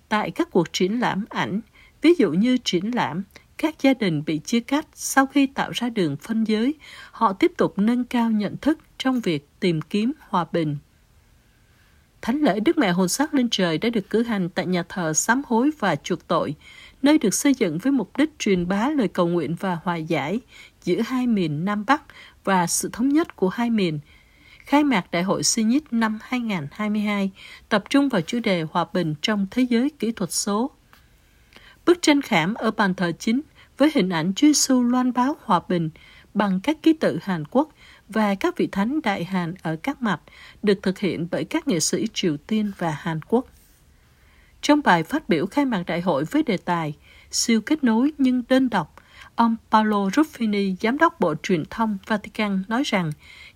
Tại 0.09 0.31
các 0.31 0.49
cuộc 0.51 0.73
triển 0.73 1.01
lãm 1.01 1.25
ảnh, 1.29 1.61
ví 2.03 2.15
dụ 2.19 2.33
như 2.33 2.57
triển 2.65 2.95
lãm 2.95 3.23
các 3.63 3.83
gia 3.83 3.95
đình 3.95 4.23
bị 4.27 4.39
chia 4.39 4.61
cắt 4.61 4.87
sau 4.95 5.27
khi 5.27 5.47
tạo 5.47 5.71
ra 5.71 5.89
đường 5.89 6.17
phân 6.17 6.45
giới, 6.45 6.75
họ 7.11 7.33
tiếp 7.33 7.53
tục 7.57 7.79
nâng 7.79 8.05
cao 8.05 8.31
nhận 8.31 8.57
thức 8.57 8.79
trong 8.99 9.21
việc 9.21 9.49
tìm 9.61 9.81
kiếm 9.81 10.13
hòa 10.29 10.45
bình. 10.53 10.77
Thánh 12.23 12.41
lễ 12.41 12.61
Đức 12.61 12.79
Mẹ 12.79 12.91
Hồn 12.93 13.09
Sắc 13.09 13.35
lên 13.35 13.49
trời 13.51 13.79
đã 13.79 13.91
được 13.91 14.11
cử 14.11 14.23
hành 14.23 14.49
tại 14.49 14.67
nhà 14.67 14.83
thờ 14.89 15.13
sám 15.13 15.43
hối 15.47 15.71
và 15.79 15.97
chuộc 15.97 16.29
tội, 16.29 16.55
nơi 17.03 17.19
được 17.19 17.35
xây 17.35 17.55
dựng 17.55 17.79
với 17.79 17.93
mục 17.93 18.17
đích 18.17 18.39
truyền 18.39 18.69
bá 18.69 18.89
lời 18.89 19.09
cầu 19.09 19.27
nguyện 19.27 19.57
và 19.61 19.79
hòa 19.85 19.97
giải 19.97 20.41
giữa 20.85 21.01
hai 21.01 21.27
miền 21.27 21.65
Nam 21.65 21.85
Bắc 21.87 22.03
và 22.45 22.67
sự 22.67 22.91
thống 22.93 23.09
nhất 23.09 23.37
của 23.37 23.49
hai 23.49 23.71
miền. 23.71 24.01
Khai 24.59 24.85
mạc 24.85 25.11
Đại 25.11 25.23
hội 25.23 25.43
Sinit 25.43 25.83
năm 25.91 26.19
2022 26.23 27.31
tập 27.69 27.85
trung 27.91 28.09
vào 28.09 28.21
chủ 28.21 28.41
đề 28.41 28.63
hòa 28.63 28.87
bình 28.93 29.15
trong 29.23 29.47
thế 29.51 29.63
giới 29.63 29.91
kỹ 29.99 30.13
thuật 30.13 30.33
số. 30.33 30.71
Bức 31.87 32.03
tranh 32.03 32.23
khảm 32.23 32.55
ở 32.55 32.71
bàn 32.71 32.95
thờ 32.95 33.13
chính 33.19 33.41
với 33.79 33.91
hình 33.95 34.09
ảnh 34.09 34.33
Chúa 34.37 34.47
Giêsu 34.47 34.83
loan 34.83 35.13
báo 35.13 35.37
hòa 35.45 35.61
bình 35.69 35.91
bằng 36.35 36.61
các 36.63 36.83
ký 36.83 36.93
tự 36.93 37.19
Hàn 37.23 37.45
Quốc 37.51 37.69
và 38.09 38.35
các 38.35 38.57
vị 38.57 38.69
thánh 38.73 39.01
đại 39.03 39.25
Hàn 39.25 39.55
ở 39.63 39.77
các 39.77 40.03
mặt 40.03 40.21
được 40.63 40.83
thực 40.83 40.99
hiện 40.99 41.29
bởi 41.31 41.45
các 41.45 41.69
nghệ 41.69 41.81
sĩ 41.81 42.07
Triều 42.15 42.37
Tiên 42.37 42.73
và 42.79 42.91
Hàn 42.91 43.21
Quốc. 43.29 43.47
Trong 44.61 44.81
bài 44.85 45.03
phát 45.03 45.29
biểu 45.29 45.47
khai 45.47 45.65
mạc 45.65 45.83
đại 45.87 46.01
hội 46.01 46.25
với 46.25 46.43
đề 46.43 46.57
tài 46.57 46.95
Siêu 47.31 47.61
kết 47.61 47.85
nối 47.85 48.13
nhưng 48.19 48.43
đơn 48.49 48.71
độc, 48.71 48.95
ông 49.35 49.57
Paolo 49.71 50.09
Ruffini, 50.09 50.77
Giám 50.81 50.99
đốc 50.99 51.21
Bộ 51.21 51.35
Truyền 51.43 51.65
thông 51.71 51.99
Vatican 52.07 52.65
nói 52.69 52.83
rằng 52.85 53.13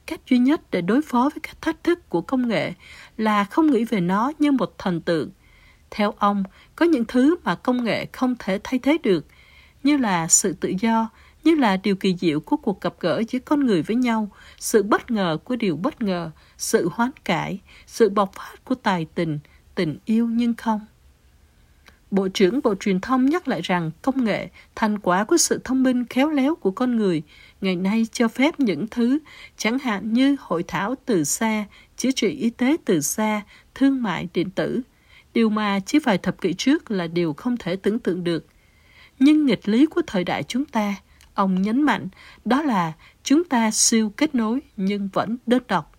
cách 0.06 0.20
duy 0.30 0.38
nhất 0.38 0.60
để 0.70 0.80
đối 0.80 1.02
phó 1.02 1.30
với 1.34 1.40
các 1.42 1.62
thách 1.62 1.84
thức 1.84 2.08
của 2.08 2.20
công 2.20 2.48
nghệ 2.48 2.72
là 3.16 3.44
không 3.44 3.70
nghĩ 3.70 3.84
về 3.84 4.00
nó 4.00 4.32
như 4.38 4.52
một 4.52 4.74
thần 4.78 5.00
tượng. 5.00 5.30
Theo 5.90 6.14
ông, 6.18 6.44
có 6.76 6.86
những 6.86 7.04
thứ 7.04 7.36
mà 7.44 7.54
công 7.54 7.84
nghệ 7.84 8.06
không 8.12 8.34
thể 8.38 8.60
thay 8.64 8.78
thế 8.78 8.98
được, 9.02 9.26
như 9.82 9.96
là 9.96 10.28
sự 10.28 10.52
tự 10.52 10.72
do, 10.80 11.08
như 11.44 11.54
là 11.54 11.76
điều 11.76 11.96
kỳ 11.96 12.16
diệu 12.20 12.40
của 12.40 12.56
cuộc 12.56 12.80
gặp 12.80 12.94
gỡ 13.00 13.22
giữa 13.28 13.38
con 13.38 13.66
người 13.66 13.82
với 13.82 13.96
nhau, 13.96 14.30
sự 14.58 14.82
bất 14.82 15.10
ngờ 15.10 15.38
của 15.44 15.56
điều 15.56 15.76
bất 15.76 16.02
ngờ, 16.02 16.30
sự 16.58 16.88
hoán 16.92 17.10
cải, 17.24 17.60
sự 17.86 18.08
bộc 18.08 18.32
phát 18.34 18.64
của 18.64 18.74
tài 18.74 19.06
tình, 19.14 19.38
tình 19.74 19.98
yêu 20.04 20.26
nhưng 20.26 20.54
không. 20.54 20.80
Bộ 22.10 22.28
trưởng 22.28 22.60
Bộ 22.64 22.74
Truyền 22.74 23.00
thông 23.00 23.26
nhắc 23.26 23.48
lại 23.48 23.60
rằng 23.62 23.90
công 24.02 24.24
nghệ, 24.24 24.48
thành 24.74 24.98
quả 24.98 25.24
của 25.24 25.36
sự 25.36 25.60
thông 25.64 25.82
minh 25.82 26.04
khéo 26.04 26.30
léo 26.30 26.54
của 26.54 26.70
con 26.70 26.96
người, 26.96 27.22
ngày 27.60 27.76
nay 27.76 28.06
cho 28.12 28.28
phép 28.28 28.60
những 28.60 28.86
thứ 28.90 29.18
chẳng 29.56 29.78
hạn 29.78 30.12
như 30.12 30.36
hội 30.40 30.64
thảo 30.68 30.94
từ 31.04 31.24
xa, 31.24 31.64
chữa 31.96 32.10
trị 32.10 32.28
y 32.28 32.50
tế 32.50 32.76
từ 32.84 33.00
xa, 33.00 33.42
thương 33.74 34.02
mại 34.02 34.28
điện 34.34 34.50
tử, 34.50 34.80
điều 35.34 35.48
mà 35.50 35.80
chỉ 35.86 35.98
vài 35.98 36.18
thập 36.18 36.40
kỷ 36.40 36.52
trước 36.52 36.90
là 36.90 37.06
điều 37.06 37.32
không 37.32 37.56
thể 37.56 37.76
tưởng 37.76 37.98
tượng 37.98 38.24
được. 38.24 38.46
Nhưng 39.18 39.46
nghịch 39.46 39.68
lý 39.68 39.86
của 39.86 40.02
thời 40.06 40.24
đại 40.24 40.42
chúng 40.42 40.64
ta, 40.64 40.94
ông 41.34 41.62
nhấn 41.62 41.82
mạnh, 41.82 42.08
đó 42.44 42.62
là 42.62 42.92
chúng 43.22 43.44
ta 43.44 43.70
siêu 43.70 44.12
kết 44.16 44.34
nối 44.34 44.60
nhưng 44.76 45.08
vẫn 45.12 45.36
đơn 45.46 45.62
độc. 45.68 45.92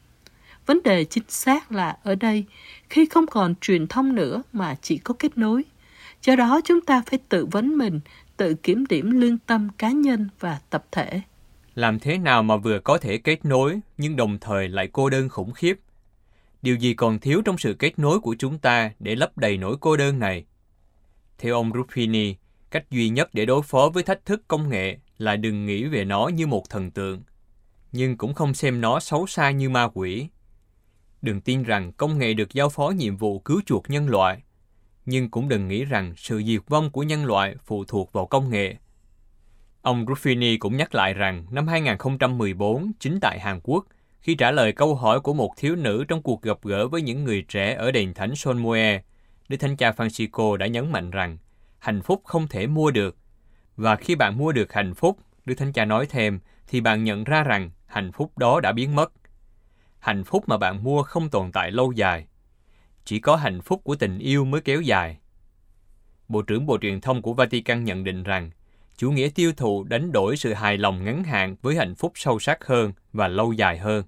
Vấn 0.65 0.83
đề 0.83 1.05
chính 1.05 1.23
xác 1.27 1.71
là 1.71 1.97
ở 2.03 2.15
đây, 2.15 2.45
khi 2.89 3.05
không 3.05 3.27
còn 3.27 3.55
truyền 3.61 3.87
thông 3.87 4.15
nữa 4.15 4.43
mà 4.53 4.75
chỉ 4.81 4.97
có 4.97 5.13
kết 5.19 5.37
nối– 5.37 5.63
Do 6.21 6.35
đó 6.35 6.61
chúng 6.65 6.81
ta 6.81 7.03
phải 7.05 7.19
tự 7.29 7.45
vấn 7.45 7.77
mình, 7.77 7.99
tự 8.37 8.53
kiểm 8.53 8.85
điểm 8.85 9.11
lương 9.11 9.37
tâm 9.37 9.69
cá 9.77 9.91
nhân 9.91 10.29
và 10.39 10.59
tập 10.69 10.85
thể. 10.91 11.21
Làm 11.75 11.99
thế 11.99 12.17
nào 12.17 12.43
mà 12.43 12.57
vừa 12.57 12.79
có 12.79 12.97
thể 12.97 13.17
kết 13.17 13.45
nối 13.45 13.79
nhưng 13.97 14.15
đồng 14.15 14.37
thời 14.39 14.69
lại 14.69 14.89
cô 14.91 15.09
đơn 15.09 15.29
khủng 15.29 15.53
khiếp? 15.53 15.79
Điều 16.61 16.75
gì 16.75 16.93
còn 16.93 17.19
thiếu 17.19 17.41
trong 17.45 17.57
sự 17.57 17.73
kết 17.73 17.99
nối 17.99 18.19
của 18.19 18.35
chúng 18.39 18.59
ta 18.59 18.91
để 18.99 19.15
lấp 19.15 19.37
đầy 19.37 19.57
nỗi 19.57 19.77
cô 19.79 19.97
đơn 19.97 20.19
này? 20.19 20.45
Theo 21.37 21.53
ông 21.53 21.71
Ruffini, 21.71 22.33
cách 22.71 22.91
duy 22.91 23.09
nhất 23.09 23.29
để 23.33 23.45
đối 23.45 23.61
phó 23.61 23.89
với 23.93 24.03
thách 24.03 24.25
thức 24.25 24.41
công 24.47 24.69
nghệ 24.69 24.97
là 25.17 25.35
đừng 25.35 25.65
nghĩ 25.65 25.83
về 25.83 26.05
nó 26.05 26.27
như 26.27 26.47
một 26.47 26.69
thần 26.69 26.91
tượng, 26.91 27.23
nhưng 27.91 28.17
cũng 28.17 28.33
không 28.33 28.53
xem 28.53 28.81
nó 28.81 28.99
xấu 28.99 29.27
xa 29.27 29.51
như 29.51 29.69
ma 29.69 29.89
quỷ. 29.93 30.27
Đừng 31.21 31.41
tin 31.41 31.63
rằng 31.63 31.91
công 31.91 32.17
nghệ 32.17 32.33
được 32.33 32.53
giao 32.53 32.69
phó 32.69 32.89
nhiệm 32.89 33.17
vụ 33.17 33.39
cứu 33.39 33.61
chuộc 33.65 33.89
nhân 33.89 34.09
loại 34.09 34.41
nhưng 35.07 35.29
cũng 35.29 35.49
đừng 35.49 35.67
nghĩ 35.67 35.85
rằng 35.85 36.13
sự 36.17 36.41
diệt 36.45 36.61
vong 36.67 36.89
của 36.89 37.03
nhân 37.03 37.25
loại 37.25 37.55
phụ 37.65 37.85
thuộc 37.85 38.13
vào 38.13 38.25
công 38.25 38.49
nghệ. 38.49 38.75
Ông 39.81 40.05
Ruffini 40.05 40.57
cũng 40.59 40.77
nhắc 40.77 40.95
lại 40.95 41.13
rằng 41.13 41.45
năm 41.51 41.67
2014, 41.67 42.91
chính 42.99 43.19
tại 43.21 43.39
Hàn 43.39 43.59
Quốc, 43.63 43.85
khi 44.21 44.35
trả 44.35 44.51
lời 44.51 44.71
câu 44.71 44.95
hỏi 44.95 45.19
của 45.19 45.33
một 45.33 45.53
thiếu 45.57 45.75
nữ 45.75 46.05
trong 46.07 46.21
cuộc 46.21 46.41
gặp 46.41 46.57
gỡ 46.63 46.87
với 46.87 47.01
những 47.01 47.23
người 47.23 47.41
trẻ 47.41 47.75
ở 47.75 47.91
đền 47.91 48.13
thánh 48.13 48.35
Sonmue, 48.35 49.01
Đức 49.49 49.57
Thánh 49.57 49.77
Cha 49.77 49.91
Francisco 49.91 50.55
đã 50.55 50.67
nhấn 50.67 50.91
mạnh 50.91 51.11
rằng 51.11 51.37
hạnh 51.79 52.01
phúc 52.01 52.21
không 52.23 52.47
thể 52.47 52.67
mua 52.67 52.91
được. 52.91 53.17
Và 53.75 53.95
khi 53.95 54.15
bạn 54.15 54.37
mua 54.37 54.51
được 54.51 54.73
hạnh 54.73 54.93
phúc, 54.93 55.17
Đức 55.45 55.55
Thánh 55.55 55.73
Cha 55.73 55.85
nói 55.85 56.05
thêm, 56.09 56.39
thì 56.67 56.81
bạn 56.81 57.03
nhận 57.03 57.23
ra 57.23 57.43
rằng 57.43 57.69
hạnh 57.85 58.11
phúc 58.11 58.37
đó 58.37 58.59
đã 58.59 58.71
biến 58.71 58.95
mất. 58.95 59.13
Hạnh 59.99 60.23
phúc 60.23 60.43
mà 60.47 60.57
bạn 60.57 60.83
mua 60.83 61.03
không 61.03 61.29
tồn 61.29 61.51
tại 61.51 61.71
lâu 61.71 61.91
dài 61.91 62.27
chỉ 63.07 63.19
có 63.19 63.35
hạnh 63.35 63.61
phúc 63.61 63.81
của 63.83 63.95
tình 63.95 64.19
yêu 64.19 64.45
mới 64.45 64.61
kéo 64.61 64.81
dài. 64.81 65.17
Bộ 66.27 66.41
trưởng 66.41 66.65
Bộ 66.65 66.77
Truyền 66.77 67.01
thông 67.01 67.21
của 67.21 67.33
Vatican 67.33 67.83
nhận 67.83 68.03
định 68.03 68.23
rằng, 68.23 68.51
chủ 68.97 69.11
nghĩa 69.11 69.29
tiêu 69.35 69.51
thụ 69.57 69.83
đánh 69.83 70.11
đổi 70.11 70.37
sự 70.37 70.53
hài 70.53 70.77
lòng 70.77 71.03
ngắn 71.03 71.23
hạn 71.23 71.55
với 71.61 71.75
hạnh 71.75 71.95
phúc 71.95 72.11
sâu 72.15 72.39
sắc 72.39 72.65
hơn 72.65 72.93
và 73.13 73.27
lâu 73.27 73.53
dài 73.53 73.77
hơn. 73.77 74.03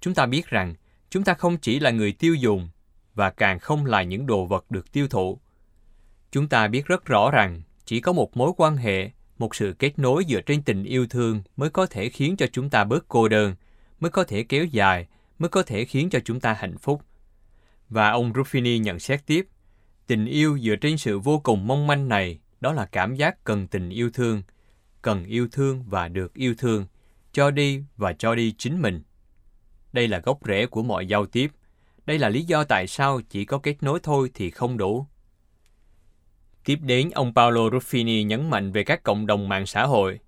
Chúng 0.00 0.14
ta 0.14 0.26
biết 0.26 0.46
rằng, 0.46 0.74
chúng 1.10 1.24
ta 1.24 1.34
không 1.34 1.56
chỉ 1.56 1.80
là 1.80 1.90
người 1.90 2.12
tiêu 2.12 2.34
dùng 2.34 2.68
và 3.14 3.30
càng 3.30 3.58
không 3.58 3.86
là 3.86 4.02
những 4.02 4.26
đồ 4.26 4.44
vật 4.44 4.70
được 4.70 4.92
tiêu 4.92 5.08
thụ. 5.08 5.40
Chúng 6.32 6.48
ta 6.48 6.68
biết 6.68 6.86
rất 6.86 7.04
rõ 7.04 7.30
rằng, 7.30 7.62
chỉ 7.84 8.00
có 8.00 8.12
một 8.12 8.36
mối 8.36 8.52
quan 8.56 8.76
hệ, 8.76 9.10
một 9.38 9.54
sự 9.54 9.74
kết 9.78 9.98
nối 9.98 10.24
dựa 10.28 10.40
trên 10.40 10.62
tình 10.62 10.84
yêu 10.84 11.06
thương 11.06 11.42
mới 11.56 11.70
có 11.70 11.86
thể 11.86 12.08
khiến 12.08 12.36
cho 12.36 12.46
chúng 12.52 12.70
ta 12.70 12.84
bớt 12.84 13.04
cô 13.08 13.28
đơn, 13.28 13.54
mới 14.00 14.10
có 14.10 14.24
thể 14.24 14.42
kéo 14.42 14.64
dài, 14.64 15.06
mới 15.38 15.48
có 15.48 15.62
thể 15.62 15.84
khiến 15.84 16.10
cho 16.10 16.20
chúng 16.24 16.40
ta 16.40 16.52
hạnh 16.52 16.78
phúc. 16.78 17.02
Và 17.88 18.10
ông 18.10 18.32
Ruffini 18.32 18.80
nhận 18.80 18.98
xét 18.98 19.26
tiếp, 19.26 19.48
tình 20.06 20.26
yêu 20.26 20.58
dựa 20.58 20.76
trên 20.76 20.98
sự 20.98 21.18
vô 21.18 21.38
cùng 21.38 21.66
mong 21.66 21.86
manh 21.86 22.08
này, 22.08 22.38
đó 22.60 22.72
là 22.72 22.86
cảm 22.86 23.14
giác 23.14 23.44
cần 23.44 23.66
tình 23.66 23.90
yêu 23.90 24.10
thương, 24.10 24.42
cần 25.02 25.24
yêu 25.24 25.48
thương 25.52 25.84
và 25.86 26.08
được 26.08 26.34
yêu 26.34 26.54
thương, 26.58 26.86
cho 27.32 27.50
đi 27.50 27.82
và 27.96 28.12
cho 28.12 28.34
đi 28.34 28.54
chính 28.58 28.82
mình. 28.82 29.02
Đây 29.92 30.08
là 30.08 30.18
gốc 30.18 30.38
rễ 30.44 30.66
của 30.66 30.82
mọi 30.82 31.06
giao 31.06 31.26
tiếp. 31.26 31.50
Đây 32.06 32.18
là 32.18 32.28
lý 32.28 32.42
do 32.42 32.64
tại 32.64 32.86
sao 32.86 33.20
chỉ 33.30 33.44
có 33.44 33.58
kết 33.58 33.82
nối 33.82 34.00
thôi 34.02 34.30
thì 34.34 34.50
không 34.50 34.76
đủ. 34.76 35.06
Tiếp 36.64 36.78
đến, 36.82 37.10
ông 37.10 37.34
Paolo 37.34 37.68
Ruffini 37.68 38.26
nhấn 38.26 38.50
mạnh 38.50 38.72
về 38.72 38.84
các 38.84 39.02
cộng 39.02 39.26
đồng 39.26 39.48
mạng 39.48 39.66
xã 39.66 39.86
hội. 39.86 40.20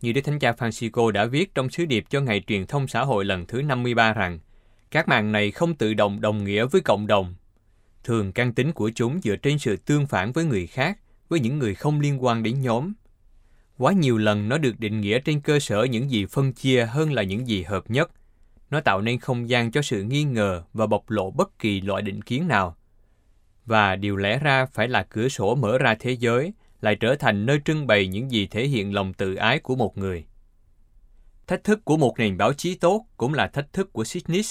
Như 0.00 0.12
Đức 0.12 0.20
Thánh 0.20 0.38
Cha 0.38 0.52
Francisco 0.52 1.10
đã 1.10 1.24
viết 1.24 1.54
trong 1.54 1.70
sứ 1.70 1.84
điệp 1.84 2.04
cho 2.10 2.20
Ngày 2.20 2.42
Truyền 2.46 2.66
thông 2.66 2.88
xã 2.88 3.04
hội 3.04 3.24
lần 3.24 3.46
thứ 3.46 3.62
53 3.62 4.12
rằng, 4.12 4.38
các 4.90 5.08
mạng 5.08 5.32
này 5.32 5.50
không 5.50 5.74
tự 5.74 5.94
động 5.94 6.20
đồng 6.20 6.44
nghĩa 6.44 6.66
với 6.66 6.80
cộng 6.80 7.06
đồng. 7.06 7.34
Thường 8.04 8.32
căn 8.32 8.52
tính 8.52 8.72
của 8.72 8.90
chúng 8.94 9.20
dựa 9.20 9.36
trên 9.36 9.58
sự 9.58 9.76
tương 9.76 10.06
phản 10.06 10.32
với 10.32 10.44
người 10.44 10.66
khác, 10.66 10.98
với 11.28 11.40
những 11.40 11.58
người 11.58 11.74
không 11.74 12.00
liên 12.00 12.24
quan 12.24 12.42
đến 12.42 12.60
nhóm. 12.60 12.92
Quá 13.78 13.92
nhiều 13.92 14.18
lần 14.18 14.48
nó 14.48 14.58
được 14.58 14.80
định 14.80 15.00
nghĩa 15.00 15.18
trên 15.18 15.40
cơ 15.40 15.60
sở 15.60 15.84
những 15.84 16.10
gì 16.10 16.26
phân 16.26 16.52
chia 16.52 16.86
hơn 16.86 17.12
là 17.12 17.22
những 17.22 17.48
gì 17.48 17.62
hợp 17.62 17.90
nhất. 17.90 18.10
Nó 18.70 18.80
tạo 18.80 19.00
nên 19.00 19.18
không 19.18 19.48
gian 19.48 19.70
cho 19.70 19.82
sự 19.82 20.02
nghi 20.02 20.24
ngờ 20.24 20.62
và 20.72 20.86
bộc 20.86 21.10
lộ 21.10 21.30
bất 21.30 21.58
kỳ 21.58 21.80
loại 21.80 22.02
định 22.02 22.22
kiến 22.22 22.48
nào. 22.48 22.76
Và 23.70 23.96
điều 23.96 24.16
lẽ 24.16 24.38
ra 24.38 24.66
phải 24.66 24.88
là 24.88 25.02
cửa 25.02 25.28
sổ 25.28 25.54
mở 25.54 25.78
ra 25.78 25.94
thế 26.00 26.12
giới, 26.12 26.52
lại 26.80 26.96
trở 26.96 27.14
thành 27.14 27.46
nơi 27.46 27.60
trưng 27.64 27.86
bày 27.86 28.08
những 28.08 28.30
gì 28.30 28.46
thể 28.46 28.66
hiện 28.66 28.94
lòng 28.94 29.12
tự 29.12 29.34
ái 29.34 29.58
của 29.58 29.76
một 29.76 29.98
người. 29.98 30.24
Thách 31.46 31.64
thức 31.64 31.84
của 31.84 31.96
một 31.96 32.14
nền 32.18 32.36
báo 32.36 32.52
chí 32.52 32.74
tốt 32.74 33.06
cũng 33.16 33.34
là 33.34 33.46
thách 33.48 33.72
thức 33.72 33.92
của 33.92 34.04
Sydney 34.04 34.42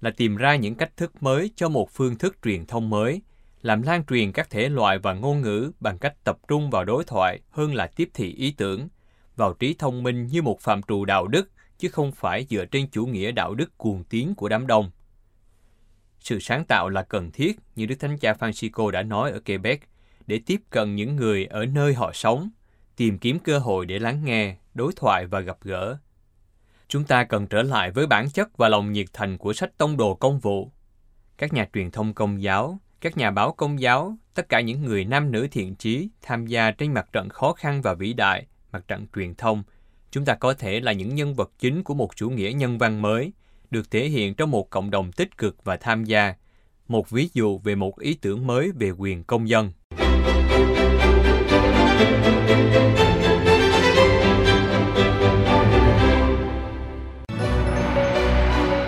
là 0.00 0.10
tìm 0.10 0.36
ra 0.36 0.56
những 0.56 0.74
cách 0.74 0.96
thức 0.96 1.22
mới 1.22 1.50
cho 1.56 1.68
một 1.68 1.90
phương 1.90 2.18
thức 2.18 2.36
truyền 2.44 2.66
thông 2.66 2.90
mới, 2.90 3.22
làm 3.62 3.82
lan 3.82 4.04
truyền 4.06 4.32
các 4.32 4.50
thể 4.50 4.68
loại 4.68 4.98
và 4.98 5.12
ngôn 5.12 5.40
ngữ 5.40 5.72
bằng 5.80 5.98
cách 5.98 6.24
tập 6.24 6.38
trung 6.48 6.70
vào 6.70 6.84
đối 6.84 7.04
thoại 7.04 7.40
hơn 7.50 7.74
là 7.74 7.86
tiếp 7.86 8.10
thị 8.14 8.34
ý 8.34 8.50
tưởng, 8.50 8.88
vào 9.36 9.52
trí 9.52 9.74
thông 9.78 10.02
minh 10.02 10.26
như 10.26 10.42
một 10.42 10.60
phạm 10.60 10.82
trù 10.82 11.04
đạo 11.04 11.26
đức, 11.26 11.50
chứ 11.78 11.88
không 11.88 12.12
phải 12.12 12.46
dựa 12.50 12.64
trên 12.64 12.90
chủ 12.90 13.06
nghĩa 13.06 13.32
đạo 13.32 13.54
đức 13.54 13.78
cuồng 13.78 14.04
tiến 14.04 14.34
của 14.34 14.48
đám 14.48 14.66
đông. 14.66 14.90
Sự 16.24 16.38
sáng 16.40 16.64
tạo 16.64 16.88
là 16.88 17.02
cần 17.02 17.30
thiết, 17.30 17.56
như 17.76 17.86
Đức 17.86 17.94
Thánh 18.00 18.18
Cha 18.18 18.32
Francisco 18.32 18.90
đã 18.90 19.02
nói 19.02 19.30
ở 19.30 19.40
Quebec, 19.46 19.80
để 20.26 20.40
tiếp 20.46 20.60
cận 20.70 20.94
những 20.94 21.16
người 21.16 21.46
ở 21.46 21.66
nơi 21.66 21.94
họ 21.94 22.10
sống, 22.14 22.50
tìm 22.96 23.18
kiếm 23.18 23.38
cơ 23.38 23.58
hội 23.58 23.86
để 23.86 23.98
lắng 23.98 24.24
nghe, 24.24 24.56
đối 24.74 24.92
thoại 24.96 25.26
và 25.26 25.40
gặp 25.40 25.56
gỡ. 25.62 25.96
Chúng 26.88 27.04
ta 27.04 27.24
cần 27.24 27.46
trở 27.46 27.62
lại 27.62 27.90
với 27.90 28.06
bản 28.06 28.30
chất 28.30 28.56
và 28.56 28.68
lòng 28.68 28.92
nhiệt 28.92 29.06
thành 29.12 29.38
của 29.38 29.52
sách 29.52 29.78
tông 29.78 29.96
đồ 29.96 30.14
công 30.14 30.38
vụ. 30.38 30.70
Các 31.38 31.52
nhà 31.52 31.68
truyền 31.72 31.90
thông 31.90 32.14
công 32.14 32.42
giáo, 32.42 32.78
các 33.00 33.16
nhà 33.16 33.30
báo 33.30 33.52
công 33.52 33.80
giáo, 33.80 34.16
tất 34.34 34.48
cả 34.48 34.60
những 34.60 34.84
người 34.84 35.04
nam 35.04 35.32
nữ 35.32 35.48
thiện 35.50 35.74
trí 35.74 36.08
tham 36.22 36.46
gia 36.46 36.70
trên 36.70 36.94
mặt 36.94 37.08
trận 37.12 37.28
khó 37.28 37.52
khăn 37.52 37.82
và 37.82 37.94
vĩ 37.94 38.12
đại, 38.12 38.46
mặt 38.72 38.88
trận 38.88 39.06
truyền 39.14 39.34
thông, 39.34 39.62
chúng 40.10 40.24
ta 40.24 40.34
có 40.34 40.54
thể 40.54 40.80
là 40.80 40.92
những 40.92 41.14
nhân 41.14 41.34
vật 41.34 41.50
chính 41.58 41.82
của 41.84 41.94
một 41.94 42.16
chủ 42.16 42.30
nghĩa 42.30 42.52
nhân 42.52 42.78
văn 42.78 43.02
mới, 43.02 43.32
được 43.70 43.90
thể 43.90 44.08
hiện 44.08 44.34
trong 44.34 44.50
một 44.50 44.70
cộng 44.70 44.90
đồng 44.90 45.12
tích 45.12 45.38
cực 45.38 45.64
và 45.64 45.76
tham 45.76 46.04
gia, 46.04 46.34
một 46.88 47.10
ví 47.10 47.28
dụ 47.32 47.58
về 47.58 47.74
một 47.74 47.98
ý 47.98 48.14
tưởng 48.14 48.46
mới 48.46 48.72
về 48.78 48.90
quyền 48.90 49.24
công 49.24 49.48
dân. 49.48 49.72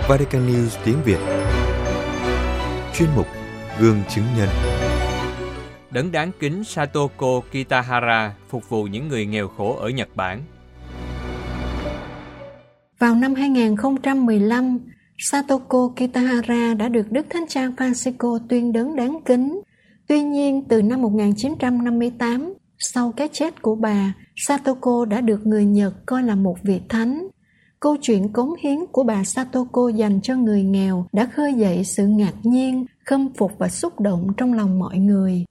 Vatican 0.07 0.47
News 0.47 0.77
tiếng 0.85 0.97
Việt 1.03 1.19
Chuyên 2.93 3.09
mục 3.15 3.27
Gương 3.79 4.01
chứng 4.09 4.25
nhân 4.37 4.49
Đấng 5.91 6.11
đáng 6.11 6.31
kính 6.39 6.63
Satoko 6.63 7.41
Kitahara 7.51 8.35
phục 8.49 8.69
vụ 8.69 8.83
những 8.83 9.07
người 9.07 9.25
nghèo 9.25 9.47
khổ 9.47 9.77
ở 9.77 9.89
Nhật 9.89 10.15
Bản. 10.15 10.43
Vào 12.99 13.15
năm 13.15 13.33
2015, 13.35 14.79
Satoko 15.17 15.89
Kitahara 15.95 16.73
đã 16.73 16.89
được 16.89 17.11
Đức 17.11 17.25
Thánh 17.29 17.45
Cha 17.47 17.67
Francisco 17.67 18.39
tuyên 18.49 18.71
đấng 18.71 18.95
đáng 18.95 19.19
kính. 19.25 19.61
Tuy 20.07 20.23
nhiên, 20.23 20.63
từ 20.69 20.81
năm 20.81 21.01
1958, 21.01 22.53
sau 22.79 23.11
cái 23.11 23.27
chết 23.31 23.61
của 23.61 23.75
bà, 23.75 24.13
Satoko 24.35 25.05
đã 25.05 25.21
được 25.21 25.47
người 25.47 25.65
Nhật 25.65 25.93
coi 26.05 26.23
là 26.23 26.35
một 26.35 26.55
vị 26.63 26.81
thánh. 26.89 27.27
Câu 27.79 27.97
chuyện 28.01 28.33
cống 28.33 28.53
hiến 28.59 28.79
của 28.91 29.03
bà 29.03 29.23
Satoko 29.23 29.89
dành 29.89 30.21
cho 30.21 30.35
người 30.35 30.63
nghèo 30.63 31.07
đã 31.13 31.25
khơi 31.25 31.53
dậy 31.53 31.83
sự 31.83 32.07
ngạc 32.07 32.33
nhiên, 32.43 32.85
khâm 33.05 33.33
phục 33.33 33.51
và 33.57 33.69
xúc 33.69 33.99
động 33.99 34.27
trong 34.37 34.53
lòng 34.53 34.79
mọi 34.79 34.97
người. 34.97 35.45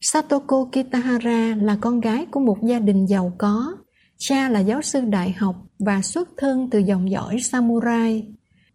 Satoko 0.00 0.64
Kitahara 0.64 1.54
là 1.54 1.76
con 1.80 2.00
gái 2.00 2.26
của 2.30 2.40
một 2.40 2.58
gia 2.62 2.78
đình 2.78 3.06
giàu 3.06 3.32
có. 3.38 3.76
Cha 4.22 4.48
là 4.48 4.60
giáo 4.60 4.82
sư 4.82 5.00
đại 5.00 5.32
học 5.32 5.56
và 5.78 6.02
xuất 6.02 6.28
thân 6.36 6.70
từ 6.70 6.78
dòng 6.78 7.10
dõi 7.10 7.40
samurai. 7.40 8.26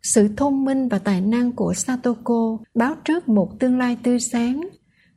Sự 0.03 0.27
thông 0.37 0.65
minh 0.65 0.89
và 0.89 0.99
tài 0.99 1.21
năng 1.21 1.51
của 1.51 1.73
Satoko 1.73 2.57
báo 2.75 2.95
trước 3.03 3.29
một 3.29 3.59
tương 3.59 3.77
lai 3.77 3.97
tươi 4.03 4.19
sáng. 4.19 4.67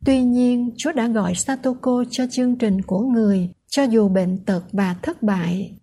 Tuy 0.05 0.23
nhiên, 0.23 0.71
Chúa 0.77 0.93
đã 0.93 1.07
gọi 1.07 1.35
Satoko 1.35 2.05
cho 2.11 2.27
chương 2.31 2.57
trình 2.57 2.83
của 2.83 3.01
người, 3.01 3.49
cho 3.69 3.83
dù 3.83 4.09
bệnh 4.09 4.45
tật 4.45 4.63
và 4.73 4.97
thất 5.03 5.23
bại. 5.23 5.79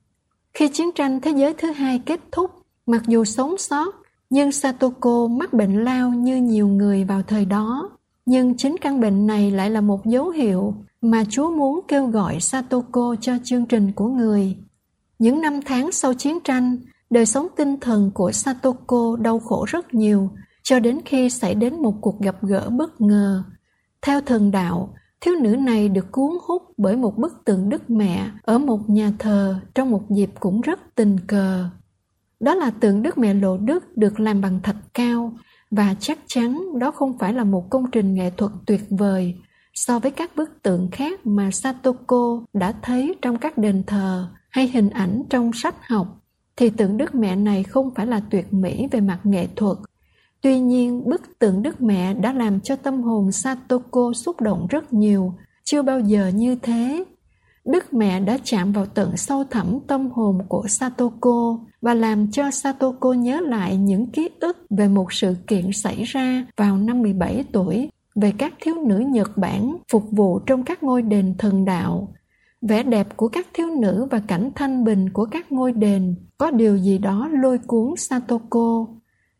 Khi 0.53 0.69
chiến 0.73 0.87
tranh 0.95 1.21
thế 1.21 1.31
giới 1.31 1.53
thứ 1.53 1.71
hai 1.71 1.99
kết 2.05 2.19
thúc, 2.31 2.51
mặc 2.85 3.03
dù 3.07 3.25
sống 3.25 3.57
sót, 3.57 3.95
nhưng 4.29 4.51
Satoko 4.51 5.27
mắc 5.27 5.53
bệnh 5.53 5.83
lao 5.83 6.09
như 6.09 6.37
nhiều 6.37 6.67
người 6.67 7.03
vào 7.03 7.21
thời 7.21 7.45
đó. 7.45 7.94
Nhưng 8.25 8.57
chính 8.57 8.75
căn 8.81 8.99
bệnh 8.99 9.27
này 9.27 9.51
lại 9.51 9.69
là 9.69 9.81
một 9.81 10.05
dấu 10.05 10.29
hiệu 10.29 10.73
mà 11.01 11.23
Chúa 11.29 11.51
muốn 11.51 11.79
kêu 11.87 12.07
gọi 12.07 12.39
Satoko 12.39 13.15
cho 13.21 13.33
chương 13.43 13.65
trình 13.65 13.91
của 13.91 14.07
người. 14.07 14.57
Những 15.19 15.41
năm 15.41 15.59
tháng 15.65 15.91
sau 15.91 16.13
chiến 16.13 16.39
tranh, 16.43 16.77
đời 17.09 17.25
sống 17.25 17.47
tinh 17.57 17.79
thần 17.79 18.11
của 18.13 18.31
Satoko 18.31 19.15
đau 19.21 19.39
khổ 19.39 19.65
rất 19.67 19.93
nhiều, 19.93 20.29
cho 20.63 20.79
đến 20.79 20.99
khi 21.05 21.29
xảy 21.29 21.55
đến 21.55 21.81
một 21.81 21.93
cuộc 22.01 22.19
gặp 22.19 22.35
gỡ 22.41 22.69
bất 22.69 23.01
ngờ. 23.01 23.43
Theo 24.01 24.21
thần 24.21 24.51
đạo, 24.51 24.93
thiếu 25.21 25.35
nữ 25.41 25.55
này 25.55 25.89
được 25.89 26.11
cuốn 26.11 26.31
hút 26.47 26.61
bởi 26.77 26.95
một 26.97 27.17
bức 27.17 27.33
tượng 27.45 27.69
Đức 27.69 27.89
Mẹ 27.89 28.31
ở 28.43 28.57
một 28.57 28.89
nhà 28.89 29.11
thờ 29.19 29.55
trong 29.75 29.91
một 29.91 30.01
dịp 30.09 30.29
cũng 30.39 30.61
rất 30.61 30.79
tình 30.95 31.17
cờ. 31.27 31.69
Đó 32.39 32.55
là 32.55 32.71
tượng 32.71 33.01
Đức 33.01 33.17
Mẹ 33.17 33.33
Lộ 33.33 33.57
Đức 33.57 33.97
được 33.97 34.19
làm 34.19 34.41
bằng 34.41 34.59
thạch 34.63 34.75
cao 34.93 35.33
và 35.75 35.95
chắc 35.99 36.19
chắn 36.27 36.79
đó 36.79 36.91
không 36.91 37.17
phải 37.17 37.33
là 37.33 37.43
một 37.43 37.69
công 37.69 37.91
trình 37.91 38.13
nghệ 38.13 38.31
thuật 38.37 38.51
tuyệt 38.65 38.81
vời 38.89 39.35
so 39.73 39.99
với 39.99 40.11
các 40.11 40.35
bức 40.35 40.63
tượng 40.63 40.89
khác 40.91 41.25
mà 41.25 41.51
Satoko 41.51 42.43
đã 42.53 42.73
thấy 42.81 43.15
trong 43.21 43.37
các 43.37 43.57
đền 43.57 43.83
thờ 43.87 44.27
hay 44.49 44.67
hình 44.67 44.89
ảnh 44.89 45.23
trong 45.29 45.53
sách 45.53 45.75
học 45.87 46.07
thì 46.57 46.69
tượng 46.69 46.97
Đức 46.97 47.15
Mẹ 47.15 47.35
này 47.35 47.63
không 47.63 47.93
phải 47.95 48.07
là 48.07 48.21
tuyệt 48.31 48.53
mỹ 48.53 48.87
về 48.91 48.99
mặt 49.01 49.19
nghệ 49.23 49.47
thuật. 49.55 49.77
Tuy 50.41 50.59
nhiên, 50.59 51.09
bức 51.09 51.39
tượng 51.39 51.61
Đức 51.61 51.81
Mẹ 51.81 52.13
đã 52.13 52.33
làm 52.33 52.59
cho 52.59 52.75
tâm 52.75 53.01
hồn 53.01 53.31
Satoko 53.31 54.13
xúc 54.13 54.41
động 54.41 54.67
rất 54.69 54.93
nhiều, 54.93 55.33
chưa 55.63 55.81
bao 55.81 55.99
giờ 55.99 56.27
như 56.27 56.55
thế. 56.55 57.03
Đức 57.65 57.93
Mẹ 57.93 58.19
đã 58.19 58.37
chạm 58.43 58.71
vào 58.71 58.85
tận 58.85 59.17
sâu 59.17 59.43
thẳm 59.43 59.79
tâm 59.87 60.09
hồn 60.11 60.37
của 60.49 60.67
Satoko 60.67 61.59
và 61.81 61.93
làm 61.93 62.31
cho 62.31 62.51
Satoko 62.51 63.13
nhớ 63.13 63.41
lại 63.41 63.77
những 63.77 64.11
ký 64.11 64.29
ức 64.39 64.57
về 64.69 64.87
một 64.87 65.13
sự 65.13 65.35
kiện 65.47 65.71
xảy 65.71 66.03
ra 66.03 66.45
vào 66.57 66.77
năm 66.77 67.01
17 67.01 67.43
tuổi 67.51 67.89
về 68.15 68.33
các 68.37 68.53
thiếu 68.61 68.75
nữ 68.75 68.99
Nhật 68.99 69.37
Bản 69.37 69.77
phục 69.91 70.03
vụ 70.11 70.39
trong 70.39 70.63
các 70.63 70.83
ngôi 70.83 71.01
đền 71.01 71.35
thần 71.37 71.65
đạo. 71.65 72.13
Vẻ 72.61 72.83
đẹp 72.83 73.07
của 73.17 73.27
các 73.27 73.47
thiếu 73.53 73.67
nữ 73.81 74.07
và 74.11 74.21
cảnh 74.27 74.51
thanh 74.55 74.83
bình 74.83 75.09
của 75.09 75.25
các 75.25 75.51
ngôi 75.51 75.71
đền 75.71 76.15
có 76.37 76.51
điều 76.51 76.77
gì 76.77 76.97
đó 76.97 77.29
lôi 77.41 77.57
cuốn 77.57 77.95
Satoko. 77.97 78.85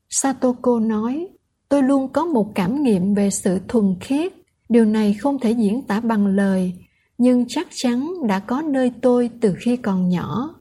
Satoko 0.10 0.80
nói, 0.80 1.28
tôi 1.70 1.84
luôn 1.84 2.08
có 2.08 2.26
một 2.26 2.56
cảm 2.56 2.84
nghiệm 2.84 3.14
về 3.14 3.30
sự 3.30 3.60
thuần 3.68 3.96
khiết. 4.00 4.34
Điều 4.70 4.86
này 4.86 5.14
không 5.14 5.40
thể 5.40 5.52
diễn 5.52 5.82
tả 5.82 6.00
bằng 6.00 6.28
lời, 6.28 6.74
nhưng 7.18 7.46
chắc 7.48 7.68
chắn 7.72 8.14
đã 8.28 8.40
có 8.40 8.62
nơi 8.62 8.92
tôi 9.02 9.30
từ 9.42 9.54
khi 9.58 9.78
còn 9.78 10.10
nhỏ. 10.10 10.56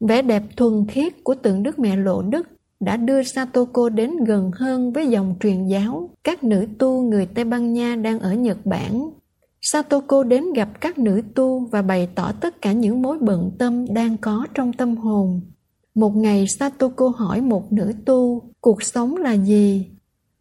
Vẻ 0.00 0.22
đẹp 0.22 0.42
thuần 0.56 0.86
khiết 0.88 1.24
của 1.24 1.34
tượng 1.34 1.62
Đức 1.62 1.78
Mẹ 1.78 1.96
Lộ 1.96 2.22
Đức 2.22 2.46
đã 2.80 2.96
đưa 2.96 3.22
Satoko 3.22 3.88
đến 3.88 4.24
gần 4.24 4.50
hơn 4.54 4.92
với 4.92 5.06
dòng 5.06 5.34
truyền 5.40 5.66
giáo 5.66 6.10
các 6.24 6.44
nữ 6.44 6.66
tu 6.78 7.02
người 7.02 7.26
Tây 7.26 7.44
Ban 7.44 7.72
Nha 7.72 7.96
đang 7.96 8.20
ở 8.20 8.34
Nhật 8.34 8.66
Bản. 8.66 9.10
Satoko 9.60 10.22
đến 10.22 10.52
gặp 10.52 10.68
các 10.80 10.98
nữ 10.98 11.22
tu 11.34 11.66
và 11.66 11.82
bày 11.82 12.08
tỏ 12.14 12.32
tất 12.40 12.62
cả 12.62 12.72
những 12.72 13.02
mối 13.02 13.18
bận 13.18 13.50
tâm 13.58 13.94
đang 13.94 14.16
có 14.16 14.46
trong 14.54 14.72
tâm 14.72 14.96
hồn. 14.96 15.40
Một 15.94 16.16
ngày 16.16 16.46
Satoko 16.46 17.12
hỏi 17.16 17.40
một 17.40 17.72
nữ 17.72 17.92
tu, 18.04 18.50
cuộc 18.60 18.82
sống 18.82 19.16
là 19.16 19.32
gì? 19.32 19.90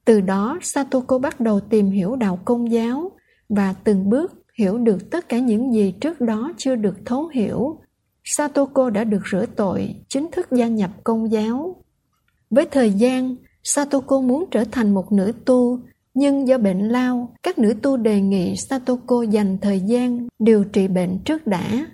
Từ 0.06 0.22
đó 0.22 0.60
Satoko 0.62 1.20
bắt 1.20 1.40
đầu 1.40 1.60
tìm 1.60 1.92
hiểu 1.92 2.16
đạo 2.16 2.40
công 2.46 2.72
giáo 2.72 3.12
và 3.50 3.74
từng 3.84 4.10
bước 4.10 4.45
hiểu 4.58 4.78
được 4.78 5.12
tất 5.12 5.30
cả 5.30 5.40
những 5.40 5.74
gì 5.74 5.92
trước 5.92 6.22
đó 6.22 6.52
chưa 6.58 6.76
được 6.76 6.96
thấu 7.06 7.28
hiểu. 7.28 7.80
Satoko 8.24 8.90
đã 8.90 9.04
được 9.04 9.22
rửa 9.32 9.46
tội, 9.56 9.96
chính 10.10 10.28
thức 10.32 10.48
gia 10.52 10.68
nhập 10.68 10.92
công 11.04 11.32
giáo. 11.32 11.76
Với 12.50 12.66
thời 12.72 12.92
gian, 12.92 13.36
Satoko 13.64 14.22
muốn 14.22 14.46
trở 14.52 14.64
thành 14.72 14.94
một 14.94 15.12
nữ 15.12 15.32
tu, 15.46 15.80
nhưng 16.14 16.48
do 16.48 16.58
bệnh 16.58 16.90
lao, 16.90 17.34
các 17.44 17.60
nữ 17.60 17.74
tu 17.82 17.98
đề 17.98 18.22
nghị 18.22 18.56
Satoko 18.56 19.22
dành 19.22 19.58
thời 19.62 19.80
gian 19.80 20.28
điều 20.40 20.64
trị 20.64 20.88
bệnh 20.88 21.20
trước 21.26 21.48
đã. 21.48 21.88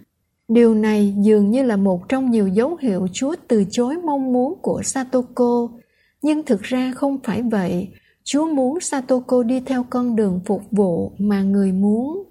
Điều 0.48 0.76
này 0.76 1.16
dường 1.18 1.52
như 1.52 1.64
là 1.64 1.76
một 1.76 2.10
trong 2.10 2.32
nhiều 2.32 2.48
dấu 2.48 2.76
hiệu 2.76 3.08
Chúa 3.14 3.36
từ 3.48 3.64
chối 3.72 3.98
mong 4.06 4.34
muốn 4.34 4.54
của 4.62 4.82
Satoko, 4.84 5.68
nhưng 6.22 6.44
thực 6.44 6.62
ra 6.62 6.94
không 6.96 7.18
phải 7.24 7.42
vậy. 7.42 7.90
Chúa 8.24 8.48
muốn 8.48 8.80
Satoko 8.80 9.44
đi 9.44 9.60
theo 9.60 9.86
con 9.90 10.16
đường 10.16 10.40
phục 10.46 10.62
vụ 10.72 11.12
mà 11.18 11.42
người 11.42 11.72
muốn. 11.72 12.31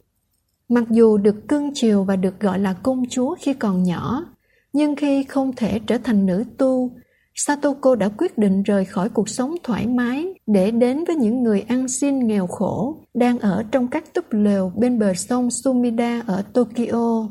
Mặc 0.71 0.85
dù 0.91 1.17
được 1.17 1.49
cưng 1.49 1.71
chiều 1.75 2.05
và 2.05 2.17
được 2.17 2.41
gọi 2.41 2.59
là 2.59 2.73
công 2.73 3.03
chúa 3.11 3.35
khi 3.41 3.55
còn 3.55 3.83
nhỏ, 3.83 4.25
nhưng 4.73 4.97
khi 4.97 5.25
không 5.25 5.53
thể 5.57 5.79
trở 5.87 5.99
thành 5.99 6.27
nữ 6.27 6.45
tu, 6.59 6.91
Satoko 7.35 7.95
đã 7.95 8.09
quyết 8.09 8.39
định 8.39 8.63
rời 8.63 8.85
khỏi 8.85 9.09
cuộc 9.09 9.29
sống 9.29 9.55
thoải 9.63 9.87
mái 9.87 10.27
để 10.47 10.71
đến 10.71 11.05
với 11.07 11.17
những 11.17 11.43
người 11.43 11.65
ăn 11.69 11.89
xin 11.89 12.27
nghèo 12.27 12.47
khổ 12.47 13.05
đang 13.15 13.39
ở 13.39 13.65
trong 13.71 13.89
các 13.89 14.15
túp 14.15 14.25
lều 14.31 14.73
bên 14.77 14.99
bờ 14.99 15.15
sông 15.15 15.51
Sumida 15.51 16.23
ở 16.27 16.43
Tokyo. 16.53 17.29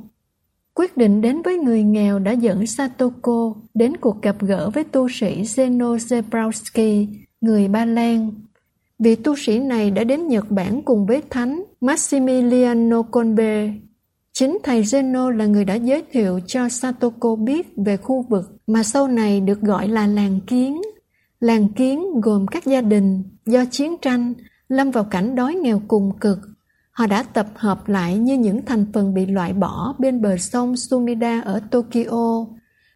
Quyết 0.73 0.97
định 0.97 1.21
đến 1.21 1.41
với 1.41 1.57
người 1.57 1.83
nghèo 1.83 2.19
đã 2.19 2.31
dẫn 2.31 2.67
Satoko 2.67 3.53
đến 3.73 3.97
cuộc 3.97 4.21
gặp 4.21 4.35
gỡ 4.39 4.69
với 4.69 4.83
tu 4.83 5.07
sĩ 5.09 5.43
Zeno 5.43 5.97
Zebrowski, 5.97 7.07
người 7.41 7.67
Ba 7.67 7.85
Lan. 7.85 8.31
Vị 8.99 9.15
tu 9.15 9.35
sĩ 9.35 9.59
này 9.59 9.91
đã 9.91 10.03
đến 10.03 10.27
Nhật 10.27 10.51
Bản 10.51 10.81
cùng 10.81 11.05
với 11.05 11.21
Thánh 11.29 11.63
Massimiliano 11.81 13.01
Kolbe. 13.01 13.73
Chính 14.33 14.57
thầy 14.63 14.83
Zeno 14.83 15.29
là 15.29 15.45
người 15.45 15.65
đã 15.65 15.75
giới 15.75 16.03
thiệu 16.11 16.39
cho 16.47 16.69
Satoko 16.69 17.35
biết 17.35 17.67
về 17.85 17.97
khu 17.97 18.25
vực 18.29 18.45
mà 18.67 18.83
sau 18.83 19.07
này 19.07 19.41
được 19.41 19.61
gọi 19.61 19.87
là 19.87 20.07
làng 20.07 20.39
kiến. 20.47 20.81
Làng 21.39 21.69
kiến 21.69 22.21
gồm 22.21 22.47
các 22.47 22.65
gia 22.65 22.81
đình 22.81 23.23
do 23.45 23.65
chiến 23.71 23.97
tranh 24.01 24.33
lâm 24.69 24.91
vào 24.91 25.03
cảnh 25.03 25.35
đói 25.35 25.55
nghèo 25.55 25.81
cùng 25.87 26.19
cực. 26.19 26.39
Họ 26.91 27.07
đã 27.07 27.23
tập 27.23 27.47
hợp 27.55 27.89
lại 27.89 28.17
như 28.17 28.37
những 28.37 28.65
thành 28.65 28.85
phần 28.93 29.13
bị 29.13 29.25
loại 29.25 29.53
bỏ 29.53 29.95
bên 29.99 30.21
bờ 30.21 30.37
sông 30.37 30.77
Sumida 30.77 31.41
ở 31.41 31.61
Tokyo. 31.71 32.45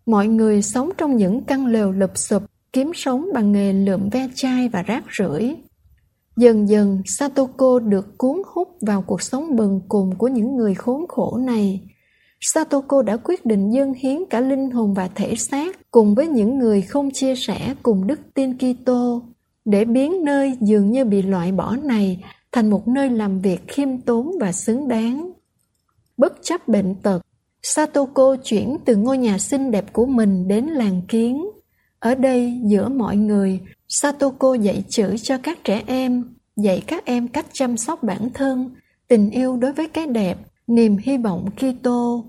Mọi 0.05 0.27
người 0.27 0.61
sống 0.61 0.89
trong 0.97 1.15
những 1.17 1.43
căn 1.43 1.65
lều 1.65 1.91
lụp 1.91 2.11
sụp, 2.15 2.43
kiếm 2.73 2.91
sống 2.95 3.29
bằng 3.33 3.51
nghề 3.51 3.73
lượm 3.73 4.09
ve 4.09 4.27
chai 4.35 4.69
và 4.69 4.81
rác 4.81 5.03
rưởi. 5.17 5.55
Dần 6.37 6.69
dần, 6.69 7.01
Satoko 7.05 7.79
được 7.79 8.17
cuốn 8.17 8.41
hút 8.45 8.77
vào 8.81 9.01
cuộc 9.01 9.21
sống 9.21 9.55
bần 9.55 9.81
cùng 9.89 10.15
của 10.17 10.27
những 10.27 10.55
người 10.55 10.73
khốn 10.73 11.07
khổ 11.07 11.37
này. 11.37 11.81
Satoko 12.41 13.01
đã 13.01 13.17
quyết 13.17 13.45
định 13.45 13.71
dâng 13.71 13.93
hiến 13.93 14.17
cả 14.29 14.39
linh 14.39 14.71
hồn 14.71 14.93
và 14.93 15.09
thể 15.15 15.35
xác 15.35 15.91
cùng 15.91 16.15
với 16.15 16.27
những 16.27 16.59
người 16.59 16.81
không 16.81 17.11
chia 17.11 17.35
sẻ 17.35 17.75
cùng 17.83 18.07
đức 18.07 18.19
tin 18.33 18.57
Kitô 18.57 19.21
để 19.65 19.85
biến 19.85 20.25
nơi 20.25 20.57
dường 20.61 20.91
như 20.91 21.05
bị 21.05 21.21
loại 21.21 21.51
bỏ 21.51 21.75
này 21.75 22.23
thành 22.51 22.69
một 22.69 22.87
nơi 22.87 23.09
làm 23.09 23.41
việc 23.41 23.67
khiêm 23.67 23.97
tốn 24.01 24.31
và 24.39 24.51
xứng 24.51 24.87
đáng. 24.87 25.31
Bất 26.17 26.33
chấp 26.41 26.67
bệnh 26.67 26.95
tật, 26.95 27.21
Satoko 27.63 28.35
chuyển 28.43 28.77
từ 28.85 28.95
ngôi 28.95 29.17
nhà 29.17 29.37
xinh 29.37 29.71
đẹp 29.71 29.93
của 29.93 30.05
mình 30.05 30.47
đến 30.47 30.65
làng 30.65 31.01
kiến. 31.07 31.45
Ở 32.03 32.15
đây, 32.15 32.59
giữa 32.63 32.89
mọi 32.89 33.17
người, 33.17 33.59
Satoko 33.87 34.53
dạy 34.53 34.83
chữ 34.89 35.15
cho 35.21 35.37
các 35.37 35.63
trẻ 35.63 35.83
em, 35.87 36.23
dạy 36.55 36.83
các 36.87 37.05
em 37.05 37.27
cách 37.27 37.45
chăm 37.53 37.77
sóc 37.77 38.03
bản 38.03 38.29
thân, 38.33 38.69
tình 39.07 39.29
yêu 39.29 39.57
đối 39.57 39.73
với 39.73 39.87
cái 39.87 40.07
đẹp, 40.07 40.37
niềm 40.67 40.97
hy 40.97 41.17
vọng 41.17 41.45
Kitô. 41.55 42.25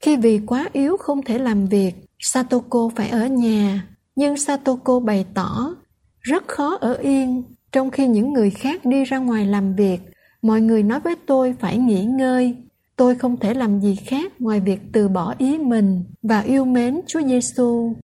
Khi 0.00 0.16
vì 0.16 0.40
quá 0.46 0.68
yếu 0.72 0.96
không 0.96 1.22
thể 1.22 1.38
làm 1.38 1.66
việc, 1.66 1.94
Satoko 2.18 2.88
phải 2.96 3.08
ở 3.08 3.26
nhà, 3.26 3.88
nhưng 4.16 4.36
Satoko 4.36 5.00
bày 5.00 5.26
tỏ 5.34 5.74
rất 6.20 6.48
khó 6.48 6.78
ở 6.80 6.94
yên, 6.94 7.42
trong 7.72 7.90
khi 7.90 8.06
những 8.06 8.32
người 8.32 8.50
khác 8.50 8.84
đi 8.84 9.04
ra 9.04 9.18
ngoài 9.18 9.46
làm 9.46 9.74
việc, 9.74 10.00
mọi 10.42 10.60
người 10.60 10.82
nói 10.82 11.00
với 11.00 11.14
tôi 11.26 11.54
phải 11.60 11.78
nghỉ 11.78 12.04
ngơi. 12.04 12.56
Tôi 12.96 13.14
không 13.14 13.36
thể 13.36 13.54
làm 13.54 13.80
gì 13.80 13.96
khác 13.96 14.40
ngoài 14.40 14.60
việc 14.60 14.80
từ 14.92 15.08
bỏ 15.08 15.34
ý 15.38 15.58
mình 15.58 16.04
và 16.22 16.40
yêu 16.40 16.64
mến 16.64 17.00
Chúa 17.06 17.22
Giêsu. 17.22 17.94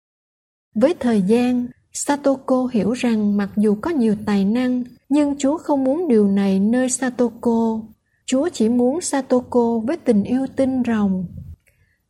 Với 0.75 0.95
thời 1.01 1.23
gian, 1.23 1.67
Satoko 1.93 2.69
hiểu 2.73 2.93
rằng 2.93 3.37
mặc 3.37 3.51
dù 3.57 3.75
có 3.83 3.91
nhiều 3.91 4.17
tài 4.27 4.45
năng, 4.45 4.85
nhưng 5.09 5.39
Chúa 5.39 5.59
không 5.59 5.85
muốn 5.85 6.09
điều 6.09 6.29
này 6.29 6.61
nơi 6.61 6.91
Satoko. 6.91 7.81
Chúa 8.27 8.49
chỉ 8.53 8.69
muốn 8.69 9.01
Satoko 9.01 9.81
với 9.87 9.97
tình 9.97 10.25
yêu 10.25 10.47
tinh 10.57 10.83
rồng. 10.87 11.27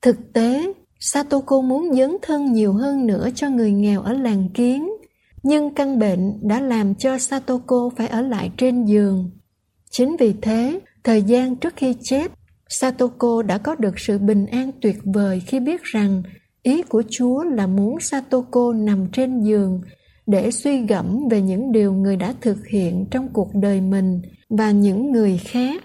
Thực 0.02 0.32
tế, 0.32 0.72
Satoko 1.00 1.60
muốn 1.60 1.94
dấn 1.94 2.16
thân 2.22 2.52
nhiều 2.52 2.72
hơn 2.72 3.06
nữa 3.06 3.28
cho 3.34 3.48
người 3.48 3.72
nghèo 3.72 4.02
ở 4.02 4.12
làng 4.12 4.48
kiến, 4.54 4.90
nhưng 5.42 5.74
căn 5.74 5.98
bệnh 5.98 6.48
đã 6.48 6.60
làm 6.60 6.94
cho 6.94 7.18
Satoko 7.18 7.90
phải 7.96 8.06
ở 8.06 8.20
lại 8.20 8.50
trên 8.56 8.84
giường. 8.84 9.30
Chính 9.90 10.16
vì 10.16 10.34
thế, 10.42 10.80
thời 11.04 11.22
gian 11.22 11.56
trước 11.56 11.74
khi 11.76 11.94
chết, 12.02 12.32
Satoko 12.68 13.42
đã 13.42 13.58
có 13.58 13.74
được 13.74 13.98
sự 13.98 14.18
bình 14.18 14.46
an 14.46 14.70
tuyệt 14.80 14.96
vời 15.04 15.42
khi 15.46 15.60
biết 15.60 15.82
rằng 15.82 16.22
ý 16.62 16.82
của 16.82 17.02
Chúa 17.10 17.42
là 17.44 17.66
muốn 17.66 18.00
Satoko 18.00 18.72
nằm 18.72 19.06
trên 19.12 19.40
giường 19.40 19.80
để 20.26 20.50
suy 20.50 20.86
gẫm 20.86 21.28
về 21.30 21.42
những 21.42 21.72
điều 21.72 21.92
người 21.92 22.16
đã 22.16 22.34
thực 22.40 22.66
hiện 22.66 23.06
trong 23.10 23.28
cuộc 23.32 23.54
đời 23.54 23.80
mình 23.80 24.22
và 24.48 24.70
những 24.70 25.12
người 25.12 25.38
khác. 25.44 25.84